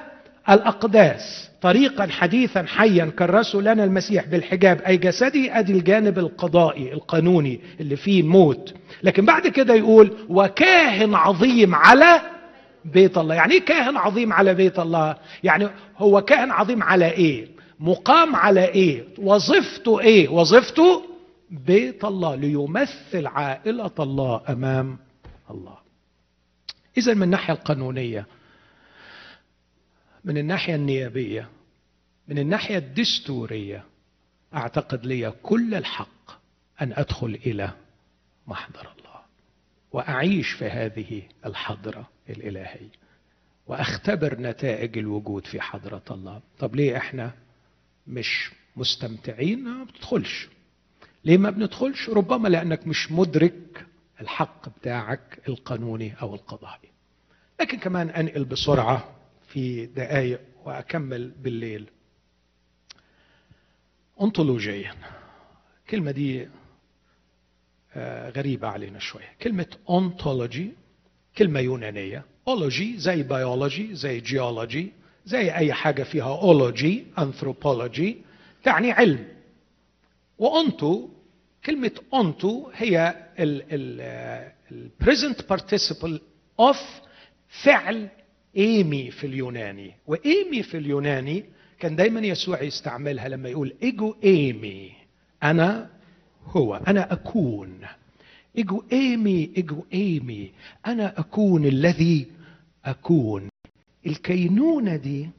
[0.49, 7.95] الأقداس طريقا حديثا حيا كرسه لنا المسيح بالحجاب أي جسدي أدي الجانب القضائي القانوني اللي
[7.95, 8.73] فيه موت.
[9.03, 12.21] لكن بعد كده يقول وكاهن عظيم على
[12.85, 13.35] بيت الله.
[13.35, 15.67] يعني إيه كاهن عظيم على بيت الله؟ يعني
[15.97, 17.47] هو كاهن عظيم على إيه؟
[17.79, 21.03] مقام على إيه؟ وظيفته إيه؟ وظيفته
[21.49, 24.97] بيت الله ليمثل عائلة الله أمام
[25.49, 25.77] الله.
[26.97, 28.25] إذا من الناحية القانونية
[30.23, 31.49] من الناحية النيابية
[32.27, 33.83] من الناحية الدستورية
[34.53, 36.31] أعتقد لي كل الحق
[36.81, 37.71] أن أدخل إلى
[38.47, 39.21] محضر الله
[39.91, 42.91] وأعيش في هذه الحضرة الإلهية
[43.67, 46.41] وأختبر نتائج الوجود في حضرة الله.
[46.59, 47.31] طب ليه إحنا
[48.07, 50.47] مش مستمتعين؟ ما بتدخلش.
[51.25, 53.85] ليه ما بندخلش؟ ربما لأنك مش مدرك
[54.21, 56.89] الحق بتاعك القانوني أو القضائي.
[57.61, 59.15] لكن كمان أنقل بسرعة
[59.47, 61.89] في دقائق وأكمل بالليل.
[64.21, 64.93] أنطولوجيا.
[65.85, 66.47] الكلمة دي
[68.37, 69.29] غريبة علينا شوية.
[69.41, 70.71] كلمة ontology
[71.37, 72.25] كلمة يونانية.
[72.47, 74.91] ology زي بيولوجي زي جيولوجي
[75.25, 78.17] زي أي حاجة فيها ology anthropology
[78.63, 79.27] تعني علم.
[80.37, 81.09] و ὄντο
[81.65, 84.51] كلمة ὄντο هي ال
[85.03, 86.19] present participle
[86.61, 86.77] of
[87.63, 88.07] فعل
[88.57, 89.93] εἰμί في اليوناني.
[90.07, 91.45] و εἰμί في اليوناني
[91.79, 94.91] كان دايما يسوع يستعملها لما يقول ἐγώ εἰμι
[95.43, 95.89] أنا
[96.45, 97.79] هو أنا أكون.
[98.57, 100.51] ἐγώ εἰμι ἐγώ εἰμι
[100.85, 102.27] أنا أكون الذي
[102.85, 103.49] أكون.
[104.05, 105.29] الكينونة دي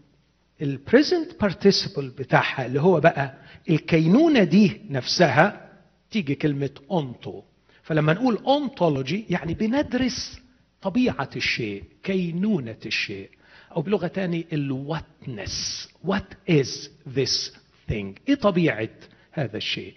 [0.62, 3.35] ال present participle بتاعها اللي هو بقى
[3.70, 5.66] الكينونة دي نفسها
[6.11, 7.43] تيجي كلمة ὄντο
[7.83, 10.41] فلما نقول ontology يعني بندرس
[10.83, 13.31] طبيعة الشيء كينونة الشيء.
[13.77, 17.51] أو بلغة تاني الواتنس what is this
[17.91, 18.89] thing إيه طبيعة
[19.33, 19.95] هذا الشيء؟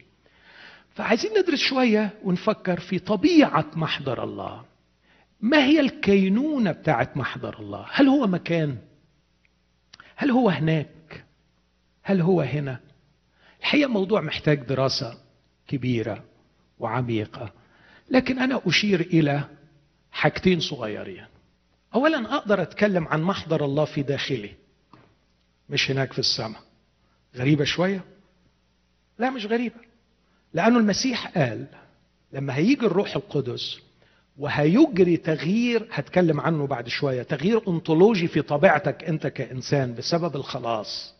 [0.95, 4.65] فعايزين ندرس شوية ونفكر في طبيعة محضر الله.
[5.41, 8.77] ما هي الكينونة بتاعت محضر الله؟ هل هو مكان؟
[10.15, 11.25] هل هو هناك؟
[12.03, 12.79] هل هو هنا؟
[13.59, 15.17] الحقيقة موضوع محتاج دراسة.
[15.69, 16.23] كبيرة
[16.79, 17.51] وعميقة.
[18.09, 19.43] لكن أنا أشير إلى
[20.11, 21.25] حاجتين صغيرين.
[21.95, 24.51] أولا أقدر أتكلم عن محضر الله في داخلي.
[25.69, 26.61] مش هناك في السماء.
[27.35, 28.03] غريبة شوية؟
[29.19, 29.75] لا مش غريبة.
[30.53, 31.65] لأنه المسيح قال
[32.33, 33.77] لما هيجي الروح القدس
[34.37, 41.13] وهيجري تغيير هتكلم عنه بعد شوية تغيير انطولوجي في طبيعتك أنت كإنسان بسبب الخلاص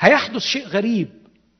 [0.00, 1.08] هيحدث شيء غريب.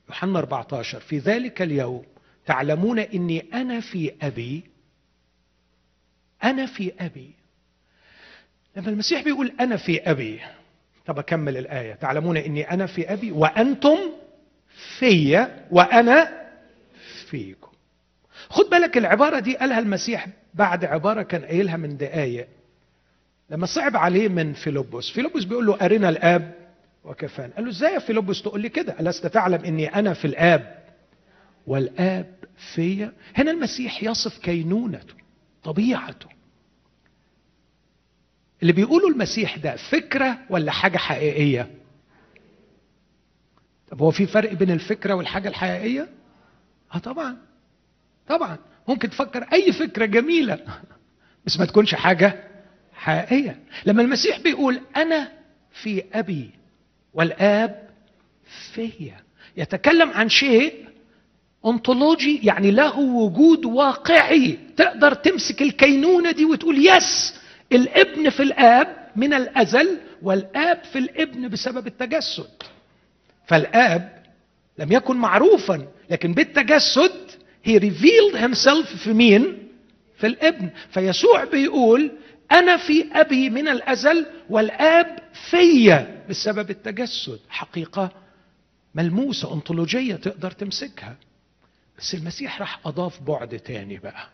[0.08, 2.04] يوحنا 14 في ذلك اليوم
[2.46, 4.62] تعلمون إني أنا في أبي
[6.44, 7.30] أنا في أبي.
[8.76, 10.40] لما المسيح بيقول أنا في أبي
[11.06, 13.96] طب أكمل الآية تعلمون إني أنا في أبي وأنتم
[14.98, 16.48] في وأنا
[17.30, 17.68] فيكم.
[18.48, 22.48] خد بالك العبارة دي قالها المسيح بعد عبارة كان قايلها من دقايق
[23.50, 26.54] لما صعب عليه من فيلبس فيلبس بيقول له أرنا الآب؟
[27.04, 27.54] وكفانا.
[27.54, 28.96] قال له إزاي يا فيلبس؟ تقول لي كده.
[29.00, 30.78] ألست تعلم إني أنا في الآب.
[31.66, 32.34] والآب
[32.74, 33.12] فيا.
[33.34, 35.14] هنا المسيح يصف كينونته
[35.64, 36.26] طبيعته.
[38.62, 41.70] اللي بيقوله المسيح ده فكرة ولا حاجة حقيقية؟
[43.90, 46.08] طب هو في فرق بين الفكرة والحاجة الحقيقية؟
[46.94, 47.36] آه طبعا.
[48.28, 48.58] طبعا.
[48.88, 50.58] ممكن تفكر أي فكرة جميلة
[51.46, 52.44] بس ما تكونش حاجة
[52.92, 53.60] حقيقية.
[53.86, 55.32] لما المسيح بيقول أنا
[55.72, 56.50] في أبي
[57.18, 57.88] والآب
[58.74, 59.16] فيا.
[59.56, 60.74] يتكلم عن شيء
[61.66, 64.58] انطولوجي يعني له وجود واقعي.
[64.76, 67.34] تقدر تمسك الكينونة دي وتقول يس
[67.72, 72.50] الابن في الآب من الأزل والآب في الابن بسبب التجسد.
[73.46, 74.22] فالآب
[74.78, 77.12] لم يكن معروفا لكن بالتجسد
[77.66, 79.68] he revealed himself في مين؟
[80.18, 80.70] في الابن.
[80.90, 82.10] فيسوع بيقول
[82.52, 85.18] أنا في أبي من الأزل والآب
[85.50, 87.38] فيا بسبب التجسد.
[87.48, 88.10] حقيقة
[88.94, 91.16] ملموسة أنطولوجية تقدر تمسكها.
[91.98, 94.28] بس المسيح راح أضاف بعد تاني بقى.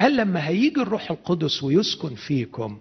[0.00, 2.78] قال لما هيجي الروح القدس ويسكن فيكم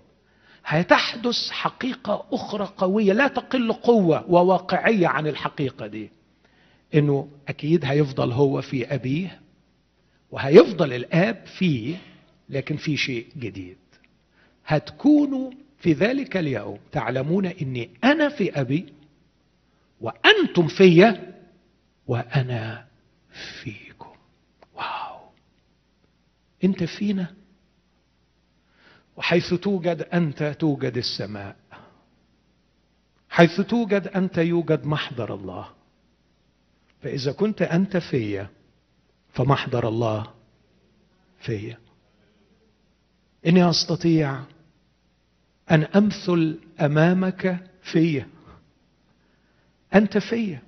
[0.66, 6.10] هتحدث حقيقة أخرى قوية لا تقل قوة وواقعية عن الحقيقة دي.
[6.96, 9.40] إنه أكيد هيفضل هو في أبيه
[10.32, 11.96] وهيفضل الآب فيه
[12.50, 13.78] لكن في شيء جديد.
[14.66, 16.80] هتكونوا في ذلك اليوم.
[16.92, 18.94] تعلمون إني أنا في أبي
[20.02, 21.18] وأنتم في
[22.08, 22.86] وأنا
[23.64, 24.16] فيكم.
[24.76, 25.20] واو.
[26.64, 27.34] أنت فينا؟
[29.18, 31.56] وحيث توجد أنت توجد السماء.
[33.30, 35.70] حيث توجد أنت يوجد محضر الله.
[37.02, 38.50] فإذا كنت أنت فيا
[39.34, 40.34] فمحضر الله
[41.40, 41.83] فيا.
[43.48, 44.40] إني أستطيع
[45.72, 48.28] أن أمثل أمامك فيا.
[49.96, 50.62] أنت فيا.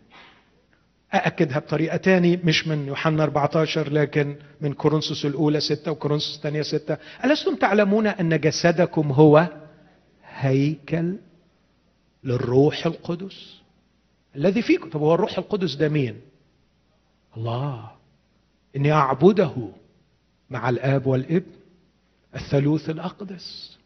[1.13, 6.97] أأكدها بطريقة تاني مش من يوحنا 14 لكن من كورنثوس الأولى 6 وكورنثوس الثانية 6
[7.25, 9.47] ألستم تعلمون أن جسدكم هو
[10.25, 11.15] هيكل
[12.23, 13.55] للروح القدس؟
[14.35, 14.89] الذي فيكم.
[14.89, 16.21] طب هو الروح القدس ده مين؟
[17.37, 17.91] الله.
[18.75, 19.69] إني أعبده
[20.49, 21.51] مع الآب والابن.
[22.35, 23.77] الثالوث الأقدس.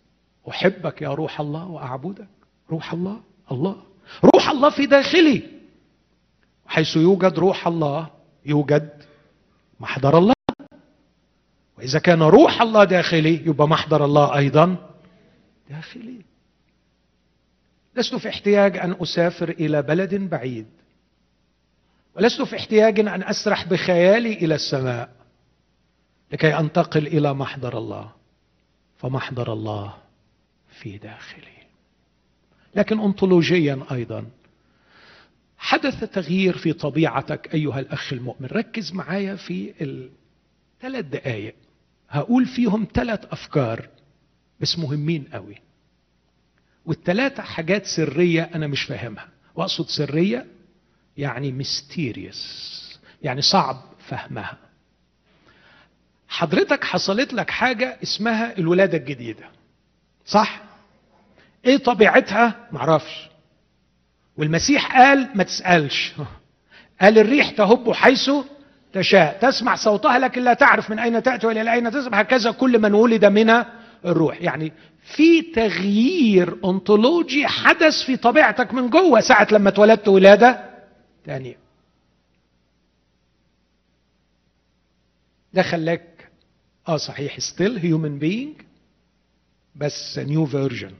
[0.50, 2.28] أحبك يا روح الله وأعبدك.
[2.72, 3.22] روح الله
[3.52, 3.76] الله.
[4.24, 5.43] روح الله في داخلي.
[6.68, 8.10] حيث يوجد روح الله
[8.45, 8.89] يوجد
[9.80, 10.34] محضر الله.
[11.78, 14.89] وإذا كان روح الله داخلي يبقى محضر الله أيضا
[15.70, 16.22] داخلي.
[17.95, 20.68] لست في احتياج أن أسافر إلى بلد بعيد.
[22.16, 25.10] ولست في احتياج أن أسرح بخيالي إلى السماء
[26.32, 28.18] لكي أنتقل إلى محضر الله.
[29.00, 29.97] فمحضر الله
[30.82, 31.60] في داخلي.
[32.76, 34.26] لكن انطولوجيا أيضا
[35.58, 38.45] حدث تغيير في طبيعتك أيها الأخ المؤمن.
[38.52, 41.56] ركز معايا في الثلاث دقائق
[42.10, 43.88] هقول فيهم ثلاث أفكار
[44.60, 45.56] بس مهمين قوي.
[46.86, 49.30] والثلاثه حاجات سرية أنا مش فاهمها.
[49.56, 50.45] وأقصد سرية
[51.18, 54.58] يعني ميستيريوس يعني صعب فهمها.
[56.30, 59.45] حضرتك حصلت لك حاجة اسمها الولادة الجديدة.
[60.25, 60.61] صح؟
[61.65, 63.30] إيه طبيعتها؟ معرفش.
[64.38, 66.13] والمسيح قال ما تسألش.
[67.01, 68.32] قال الريح تهب حيث
[68.93, 69.39] تشاء.
[69.41, 72.13] تسمع صوتها لكن لا تعرف من أين تأتي وإلى أين تذهب.
[72.13, 73.63] هكذا كل من ولد من
[74.05, 74.41] الروح.
[74.41, 74.73] يعني
[75.03, 80.69] في تغيير أنطولوجي حدث في طبيعتك من جوه ساعة لما اتولدت ولادة
[81.25, 81.57] ثانية
[85.53, 86.18] ده خلاك
[86.90, 88.55] آه صحيح still human being
[89.76, 90.91] بس new version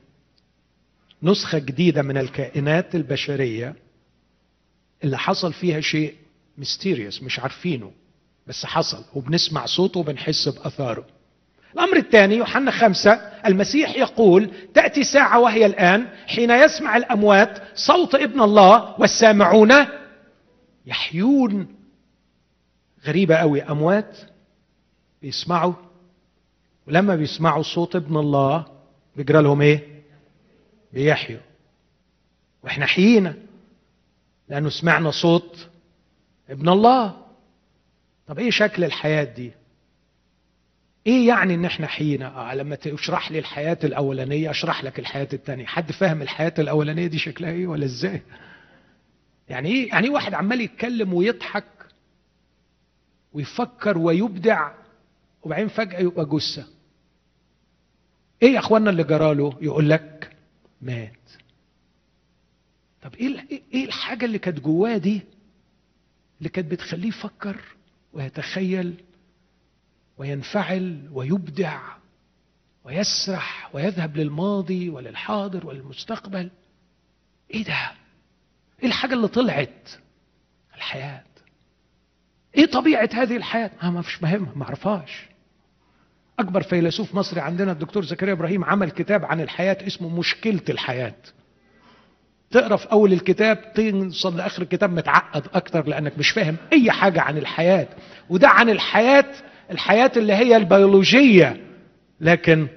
[1.24, 3.76] نسخة جديدة من الكائنات البشرية
[5.04, 6.16] اللي حصل فيها شيء
[6.58, 7.92] ميستيريوس مش عارفينه
[8.48, 11.06] بس حصل وبنسمع صوته وبنحس بأثاره.
[11.74, 13.12] الأمر الثاني يوحنا خمسة
[13.46, 19.74] المسيح يقول تأتي ساعة وهي الآن حين يسمع الأموات صوت ابن الله والسامعون
[20.86, 21.76] يحيون.
[23.06, 24.18] غريبة قوي أموات
[25.22, 25.74] بيسمعوا
[26.88, 28.66] ولما بيسمعوا صوت ابن الله
[29.16, 30.02] بيجرى لهم إيه؟
[30.94, 31.40] بيحيوا.
[32.64, 33.36] وإحنا حيينا
[34.50, 35.70] لأنه سمعنا صوت
[36.50, 37.26] ابن الله.
[38.28, 39.52] طب إيه شكل الحياة دي؟
[41.08, 45.66] إيه يعني إن إحنا حيينا؟ آه لما تشرح لي الحياة الأولانية أشرح لك الحياة الثانية
[45.66, 48.22] حد فاهم الحياة الأولانية دي شكلها إيه ولا إزاي؟
[49.50, 51.66] يعني إيه؟ يعني إيه واحد عمال يتكلم ويضحك
[53.34, 54.72] ويفكر ويبدع
[55.44, 56.68] وبعدين فجأة يبقى جثة.
[58.44, 60.38] إيه يا أخوانا اللي جراله يقول لك
[60.82, 61.14] مات.
[63.02, 65.22] طب إيه إيه الحاجة اللي كانت جواه دي؟
[66.40, 67.62] اللي كانت بتخليه يفكر
[68.14, 69.04] ويتخيل
[70.18, 71.82] وينفعل ويبدع
[72.84, 76.52] ويسرح ويذهب للماضي وللحاضر وللمستقبل.
[77.54, 77.92] إيه ده؟
[78.84, 79.90] إيه الحاجة اللي طلعت؟
[80.76, 81.24] الحياة.
[82.58, 85.26] إيه طبيعة هذه الحياة؟ ها ما فيش مهم ما اعرفهاش
[86.40, 91.16] أكبر فيلسوف مصري عندنا الدكتور زكريا إبراهيم عمل كتاب عن الحياة اسمه مشكلة الحياة.
[92.52, 97.38] تقرأ في أول الكتاب توصل لآخر الكتاب متعقد أكتر لأنك مش فاهم أي حاجة عن
[97.38, 97.88] الحياة.
[98.30, 99.26] وده عن الحياة
[99.72, 101.58] الحياة اللي هي البيولوجية.
[102.22, 102.68] لكن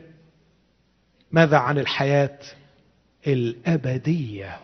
[1.32, 2.38] ماذا عن الحياة
[3.26, 4.58] الأبدية؟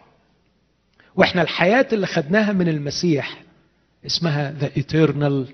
[1.17, 3.43] وإحنا الحياة اللي خدناها من المسيح
[4.07, 5.47] اسمها the eternal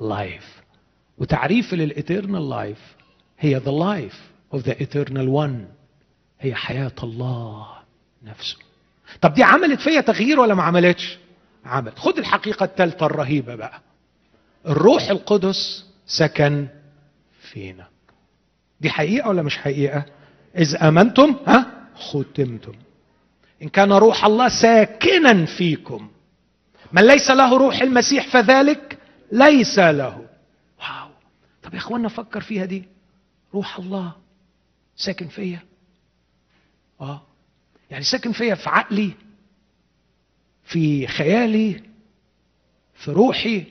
[0.00, 0.62] life.
[1.18, 2.78] وتعريف لل eternal life
[3.38, 4.16] هي the life
[4.56, 5.66] of the eternal one.
[6.40, 7.66] هي حياة الله
[8.24, 8.56] نفسه.
[9.20, 11.18] طب دي عملت فيا تغيير ولا ما عملتش؟
[11.64, 11.98] عملت.
[11.98, 13.80] خد الحقيقة الثالثة الرهيبة بقى.
[14.66, 16.68] الروح القدس سكن
[17.40, 17.86] فينا.
[18.80, 20.04] دي حقيقة ولا مش حقيقة؟
[20.58, 21.66] إذ آمنتم ها؟
[21.96, 22.72] ختمتم.
[23.62, 26.08] إن كان روح الله ساكنا فيكم.
[26.94, 28.98] من ليس له روح المسيح فذلك
[29.32, 30.26] ليس له.
[30.78, 31.08] واو.
[31.62, 32.84] طب يا اخوانا فكر فيها دي.
[33.54, 34.12] روح الله.
[34.96, 35.58] ساكن فيا.
[37.00, 37.22] آه.
[37.90, 39.12] يعني ساكن فيا في عقلي.
[40.64, 41.82] في خيالي.
[42.94, 43.64] في روحي.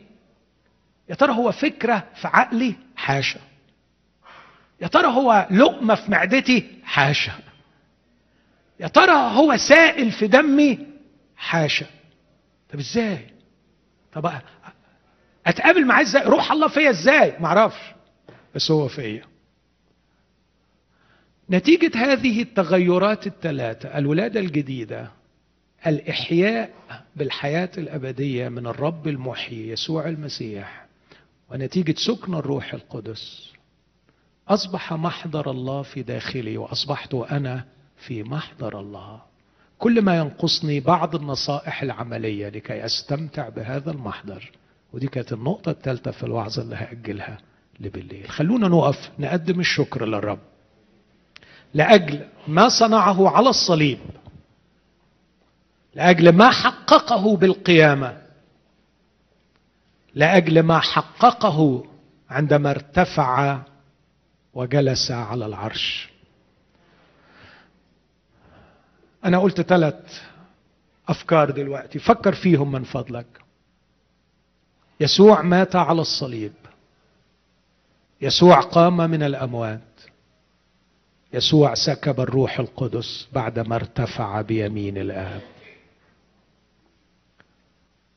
[1.09, 3.39] يا ترى هو فكرة في عقلي؟ حاشا.
[4.81, 7.33] يا ترى هو لقمة في معدتي؟ حاشا.
[8.79, 10.87] يا ترى هو سائل في دمي؟
[11.35, 12.02] حاشا.
[12.73, 13.27] طب إزاي؟
[14.13, 14.31] طب
[15.45, 17.81] أتقابل معاه إزاي؟ روح الله فيا إزاي؟ ما أعرفش
[18.55, 19.25] بس هو فيا.
[21.49, 25.11] نتيجة هذه التغيرات الثلاثة الولادة الجديدة
[25.87, 26.73] الإحياء
[27.15, 30.85] بالحياة الأبدية من الرب المحيي يسوع المسيح
[31.49, 33.53] ونتيجة سكن الروح القدس.
[34.47, 37.65] أصبح محضر الله في داخلي وأصبحت أنا
[37.97, 39.32] في محضر الله.
[39.83, 44.51] كل ما ينقصني بعض النصائح العملية لكي أستمتع بهذا المحضر.
[44.93, 47.37] ودي كانت النقطة الثالثة في الوعظة اللي هأجلها
[47.79, 50.39] لبالليل خلونا نقف نقدم الشكر للرب.
[51.73, 53.99] لأجل ما صنعه على الصليب
[55.95, 58.17] لأجل ما حققه بالقيامة
[60.15, 61.85] لأجل ما حققه
[62.29, 63.59] عندما ارتفع
[64.53, 66.12] وجلس على العرش.
[69.25, 70.21] أنا قلت ثلاث
[71.07, 71.99] أفكار دلوقتي.
[71.99, 73.25] فكر فيهم من فضلك.
[74.99, 76.53] يسوع مات على الصليب.
[78.21, 79.81] يسوع قام من الأموات.
[81.33, 85.41] يسوع سكب الروح القدس بعدما ارتفع بيمين الآب.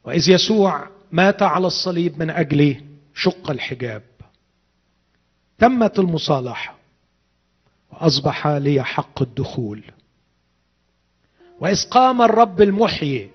[0.04, 2.84] وإذ يسوع مات على الصليب من أجلي
[3.14, 4.02] شق الحجاب
[5.58, 6.76] تمت المصالحة
[7.92, 9.82] وأصبح لي حق الدخول.
[11.60, 13.30] وإذ قام الرب المحيي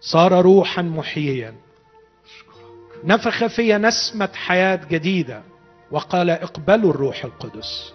[0.00, 1.54] صار روحا محييا.
[3.04, 5.42] نفخ في نسمة حياة جديدة
[5.90, 7.92] وقال اقبلوا الروح القدس.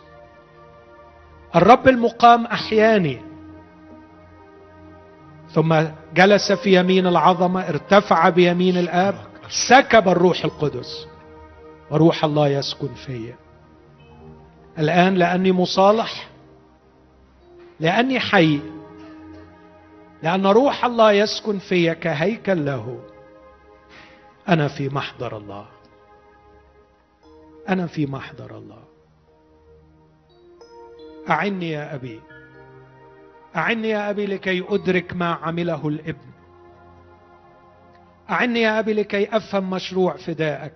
[1.55, 3.21] الرب المقام أحياني.
[5.51, 5.84] ثم
[6.15, 9.15] جلس في يمين العظمة ارتفع بيمين الآب
[9.69, 11.07] سكب الروح القدس
[11.91, 13.36] وروح الله يسكن فيا.
[14.79, 16.27] الآن لأني مصالح
[17.79, 18.59] لأني حي
[20.24, 22.99] لأن روح الله يسكن فيا كهيكل له.
[24.49, 25.67] أنا في محضر الله.
[27.69, 28.84] أنا في محضر الله.
[31.30, 32.21] أعني يا أبي.
[33.55, 36.32] أعني يا أبي لكي أدرك ما عمله الابن.
[38.30, 40.74] أعني يا أبي لكي أفهم مشروع فدائك.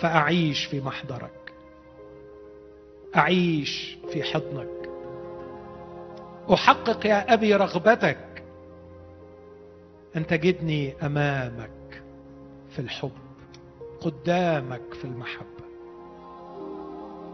[0.00, 1.52] فأعيش في محضرك.
[3.16, 4.75] أعيش في حضنك.
[6.52, 8.42] أحقق يا أبي رغبتك.
[10.16, 12.02] أن تجدني أمامك
[12.70, 13.12] في الحب
[14.00, 15.46] قدامك في المحبة.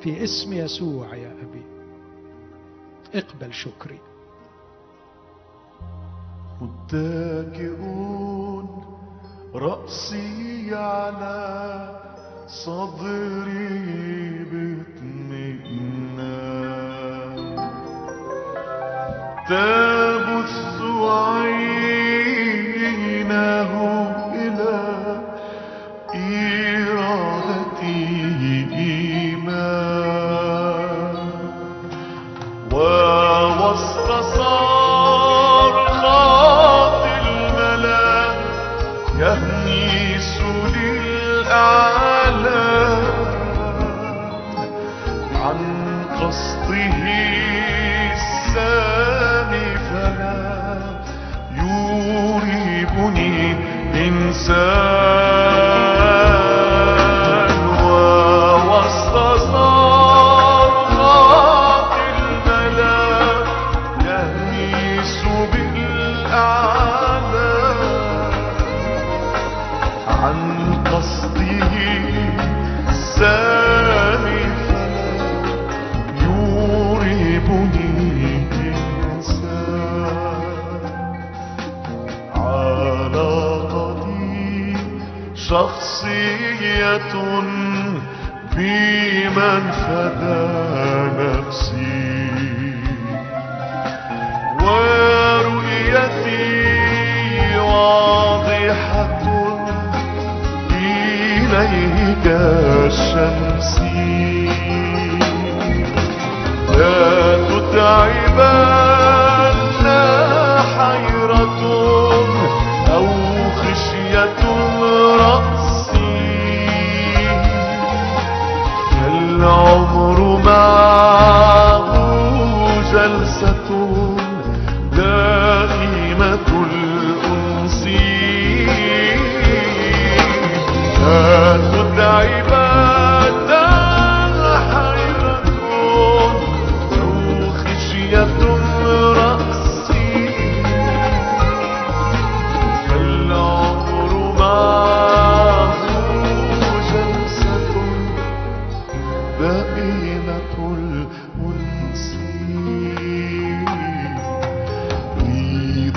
[0.00, 1.62] في اسم يسوع يا أبي
[3.14, 3.98] اقبل شكري.
[6.60, 8.12] متكئون
[9.54, 12.00] رأسي على
[12.46, 16.02] صدري باطمئنان
[19.52, 20.78] تبث
[21.42, 22.92] عينه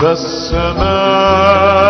[0.00, 1.86] إذا السماء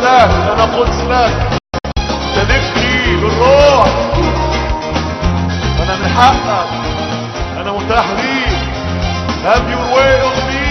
[0.00, 1.58] لك أنا قدس لك
[2.36, 3.86] تدفني بالروح.
[5.82, 6.68] أنا من حقك.
[7.60, 8.60] أنا متاح ليك
[9.44, 10.70] have your way on me.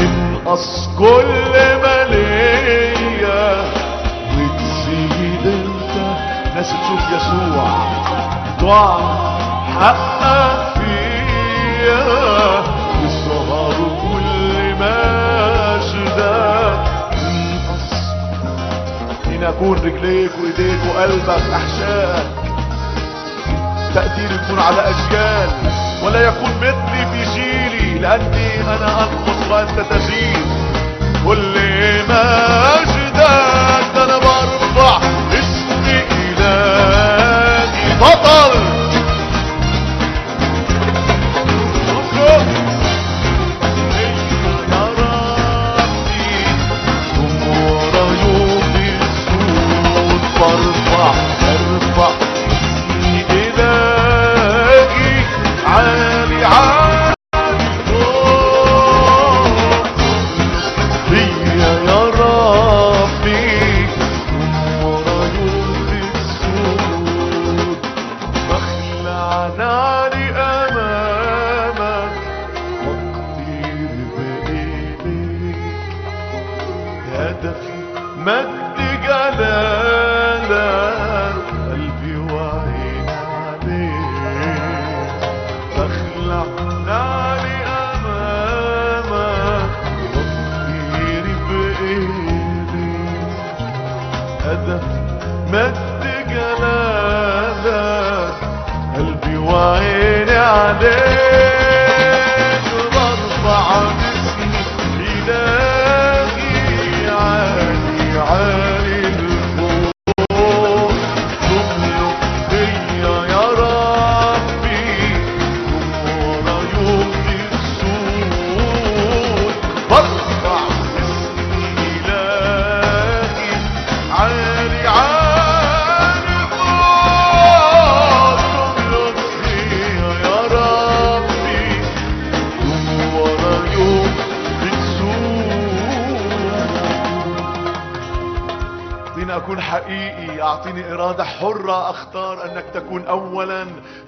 [0.00, 3.64] ينقص كل ما ليا
[4.36, 5.96] وتزيد انت
[6.54, 7.68] ناس تشوف يسوع
[8.60, 8.98] ضع
[9.80, 10.71] حقك.
[19.42, 22.26] إن أكون رجليك وإيديك وقلبك أحشائك
[23.94, 25.48] تقدير يكون على أجيال.
[26.04, 30.46] ولا يكون مثلي في جيلي لأني أنا أنقص وأنت تزيد
[31.26, 31.54] كل
[32.08, 32.91] مجدك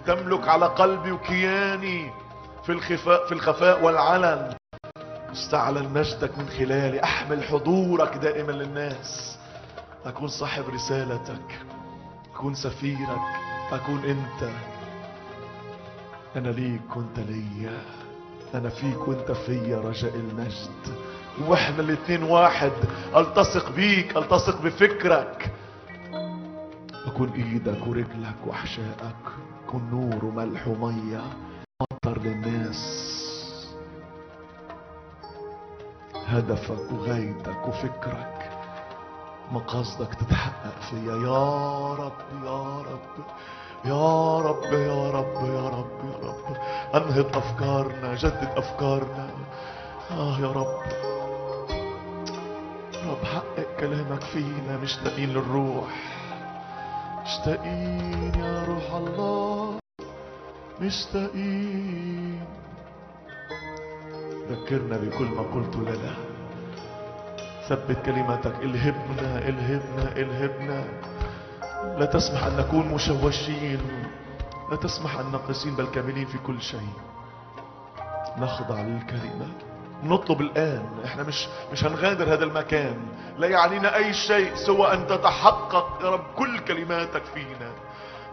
[0.06, 2.10] تملك على قلبي وكياني
[2.64, 4.54] في الخفاء في الخفاء والعلن.
[5.32, 7.02] استعلن مجدك من خلالي.
[7.02, 9.38] أحمل حضورك دائما للناس.
[10.06, 11.60] أكون صاحب رسالتك.
[12.34, 13.26] أكون سفيرك.
[13.72, 14.50] أكون أنت.
[16.36, 17.82] أنا ليك وأنت ليا.
[18.54, 20.96] أنا فيك وأنت فيا رجاء المجد.
[21.48, 22.72] وإحنا الاتنين واحد.
[23.16, 25.52] ألتصق بيك ألتصق بفكرك.
[27.06, 29.24] أكون إيدك ورجلك وأحشائك.
[29.66, 31.22] كن نور وملح وميه
[31.80, 32.80] مطر للناس.
[36.26, 38.50] هدفك وغايتك وفكرك.
[39.52, 41.16] مقاصدك تتحقق فيا.
[41.16, 43.24] يا رب يا رب
[43.84, 46.56] يا رب يا رب يا رب يا رب.
[46.94, 49.30] أنهض أفكارنا جدد أفكارنا.
[50.10, 50.82] آه يا رب.
[53.10, 54.76] رب حقق كلامك فينا.
[54.82, 56.13] مشتاقين للروح.
[57.24, 59.78] مشتاقين يا روح الله
[60.80, 62.44] مشتاقين
[64.50, 66.14] ذكرنا بكل ما قلت لنا.
[67.68, 70.84] ثبت كلماتك الهبنا الهبنا الهبنا
[71.98, 73.80] لا تسمح أن نكون مشوشين
[74.70, 76.92] لا تسمح أن نقسين بل كاملين في كل شيء.
[78.38, 79.48] نخضع للكلمة.
[80.04, 80.86] نطلب الآن.
[81.04, 82.96] إحنا مش مش هنغادر هذا المكان.
[83.38, 87.72] لا يعنينا أي شيء سوى أن تتحقق يا رب كل كلماتك فينا.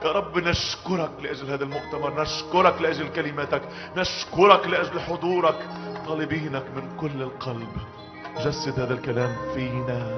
[0.03, 2.21] يا رب نشكرك لأجل هذا المؤتمر.
[2.21, 3.61] نشكرك لأجل كلماتك.
[3.97, 5.67] نشكرك لأجل حضورك.
[6.07, 7.73] طالبينك من كل القلب.
[8.45, 10.17] جسد هذا الكلام فينا.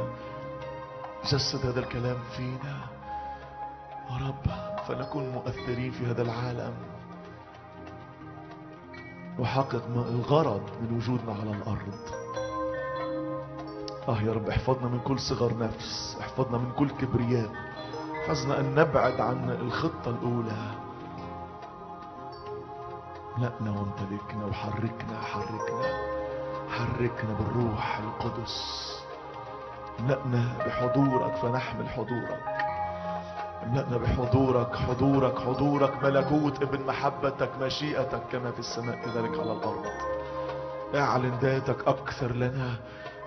[1.31, 2.77] جسد هذا الكلام فينا.
[4.09, 4.45] يا رب
[4.87, 6.92] فنكون مؤثرين في هذا العالم.
[9.39, 11.93] وحقق الغرض من وجودنا على الأرض.
[14.07, 17.49] آه يا رب احفظنا من كل صغر نفس احفظنا من كل كبرياء.
[18.21, 20.84] احفظنا أن نبعد عن الخطة الأولى.
[23.38, 26.13] املأنا وامتلكنا وحركنا حركنا
[26.69, 28.57] حركنا بالروح القدس.
[29.99, 32.52] املأنا بحضورك فنحمل حضورك.
[33.68, 39.86] املأنا بحضورك حضورك حضورك ملكوت ابن محبتك مشيئتك كما في السماء كذلك على الأرض.
[40.95, 42.76] اعلن ذاتك أكثر لنا.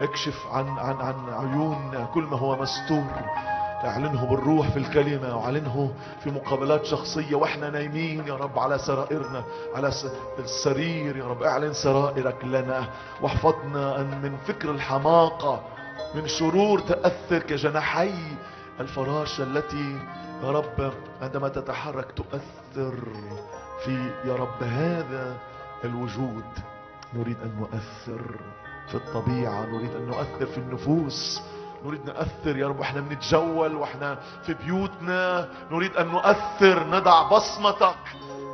[0.00, 3.04] اكشف عن عن عن عيوننا كل ما هو مستور.
[3.84, 5.92] اعلنه بالروح في الكلمة واعلنه
[6.24, 9.90] في مقابلات شخصية وإحنا نايمين يا رب على سرائرنا على
[10.38, 11.42] السرير يا رب.
[11.42, 12.88] اعلن سرائرك لنا.
[13.22, 15.60] واحفظنا من فكر الحماقة
[16.14, 18.14] من شرور تأثر كجناحي
[18.80, 19.98] الفراشة التي
[20.42, 22.94] يا رب عندما تتحرك تؤثر
[23.84, 25.36] في يا رب هذا
[25.84, 26.44] الوجود.
[27.14, 28.40] نريد أن نؤثر
[28.88, 31.42] في الطبيعة نريد أن نؤثر في النفوس
[31.84, 35.48] نريد نؤثر يا رب إحنا بنتجول وإحنا في بيوتنا.
[35.70, 37.98] نريد أن نؤثر نضع بصمتك.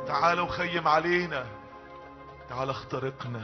[0.07, 1.45] تعال وخيم علينا.
[2.49, 3.41] تعال اخترقنا.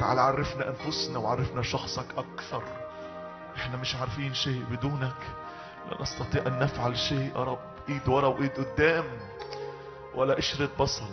[0.00, 2.62] تعال عرفنا أنفسنا وعرفنا شخصك أكثر.
[3.56, 5.22] إحنا مش عارفين شيء بدونك.
[5.90, 7.58] لا نستطيع أن نفعل شيء يا رب
[7.88, 9.04] إيد ورا وإيد قدام
[10.14, 11.10] ولا قشرة بصل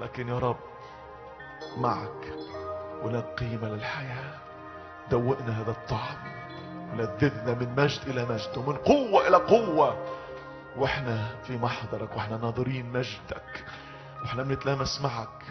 [0.00, 0.56] لكن يا رب
[1.76, 2.34] معك
[3.02, 4.34] ولا قيمة للحياة.
[5.10, 6.16] دوقنا هذا الطعم
[6.96, 9.96] لذذنا من مجد إلى مجد ومن قوة إلى قوة.
[10.76, 13.64] وإحنا في محضرك وإحنا ناظرين مجدك
[14.22, 15.42] وإحنا بنتلامس معك.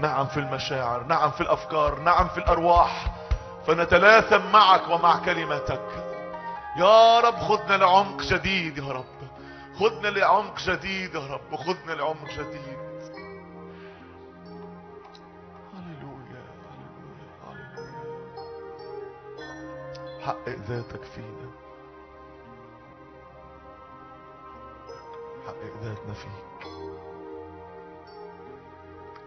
[0.00, 3.14] نعم في المشاعر نعم في الأفكار نعم في الأرواح
[3.66, 6.11] فنتلاثم معك ومع كلمتك.
[6.76, 9.04] يا رب خذنا لعمق جديد يا رب.
[9.80, 11.56] خذنا لعمق جديد يا رب.
[11.56, 12.82] خذنا لعمق جديد
[20.22, 21.50] حقق ذاتك فينا.
[25.46, 26.66] حقق ذاتنا فيك.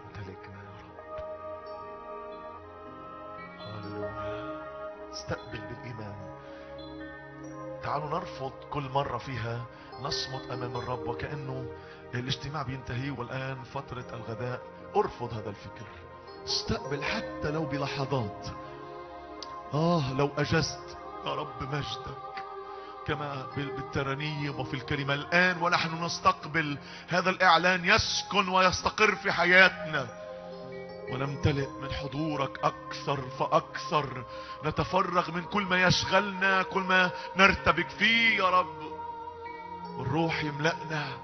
[0.04, 0.96] امتلكنا يا رب.
[3.60, 4.62] هللويا.
[5.12, 6.36] استقبل بالايمان
[7.86, 9.66] تعالوا نرفض كل مرة فيها
[10.02, 11.66] نصمت أمام الرب وكأنه
[12.14, 14.60] الاجتماع بينتهي والآن فترة الغداء.
[14.96, 15.86] أرفض هذا الفكر.
[16.44, 18.46] استقبل حتى لو بلحظات.
[19.74, 20.96] آه لو أجزت.
[21.26, 22.44] يا رب مجدك.
[23.06, 26.78] كما بالترانيم وفي الكلمة الآن ونحن نستقبل
[27.08, 30.25] هذا الإعلان يسكن ويستقر في حياتنا.
[31.12, 34.24] ونمتلئ من حضورك أكثر فأكثر.
[34.64, 38.80] نتفرغ من كل ما يشغلنا كل ما نرتبك فيه يا رب.
[40.00, 41.18] الروح يملأنا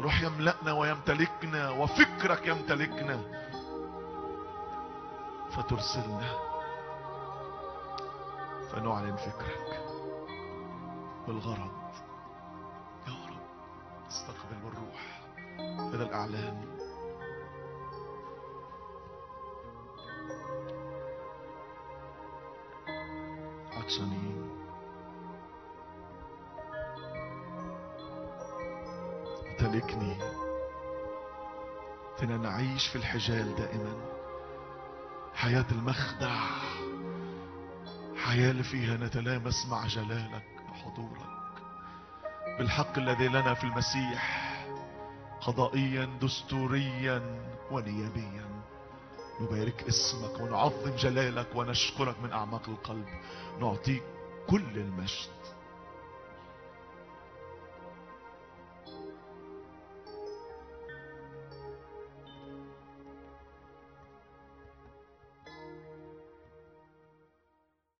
[0.00, 3.20] روح يملأنا ويمتلكنا وفكرك يمتلكنا.
[5.50, 6.38] فترسلنا
[8.72, 9.80] فنعلن فكرك
[11.28, 11.80] والغرض
[13.08, 13.42] يا رب
[14.08, 15.20] استقبل بالروح
[15.94, 16.79] هذا الإعلان.
[23.90, 24.50] عطشانين
[29.50, 30.16] امتلكني
[32.18, 33.94] فينا نعيش في الحجال دائما.
[35.34, 36.46] حياة المخدع.
[38.16, 41.30] حياة اللي فيها نتلامس مع جلالك وحضورك.
[42.58, 44.50] بالحق الذي لنا في المسيح
[45.40, 47.22] قضائيا دستوريا
[47.70, 48.59] ونيابيا.
[49.40, 53.06] نبارك اسمك ونعظم جلالك ونشكرك من أعماق القلب.
[53.60, 54.02] نعطيك
[54.48, 55.40] كل المجد.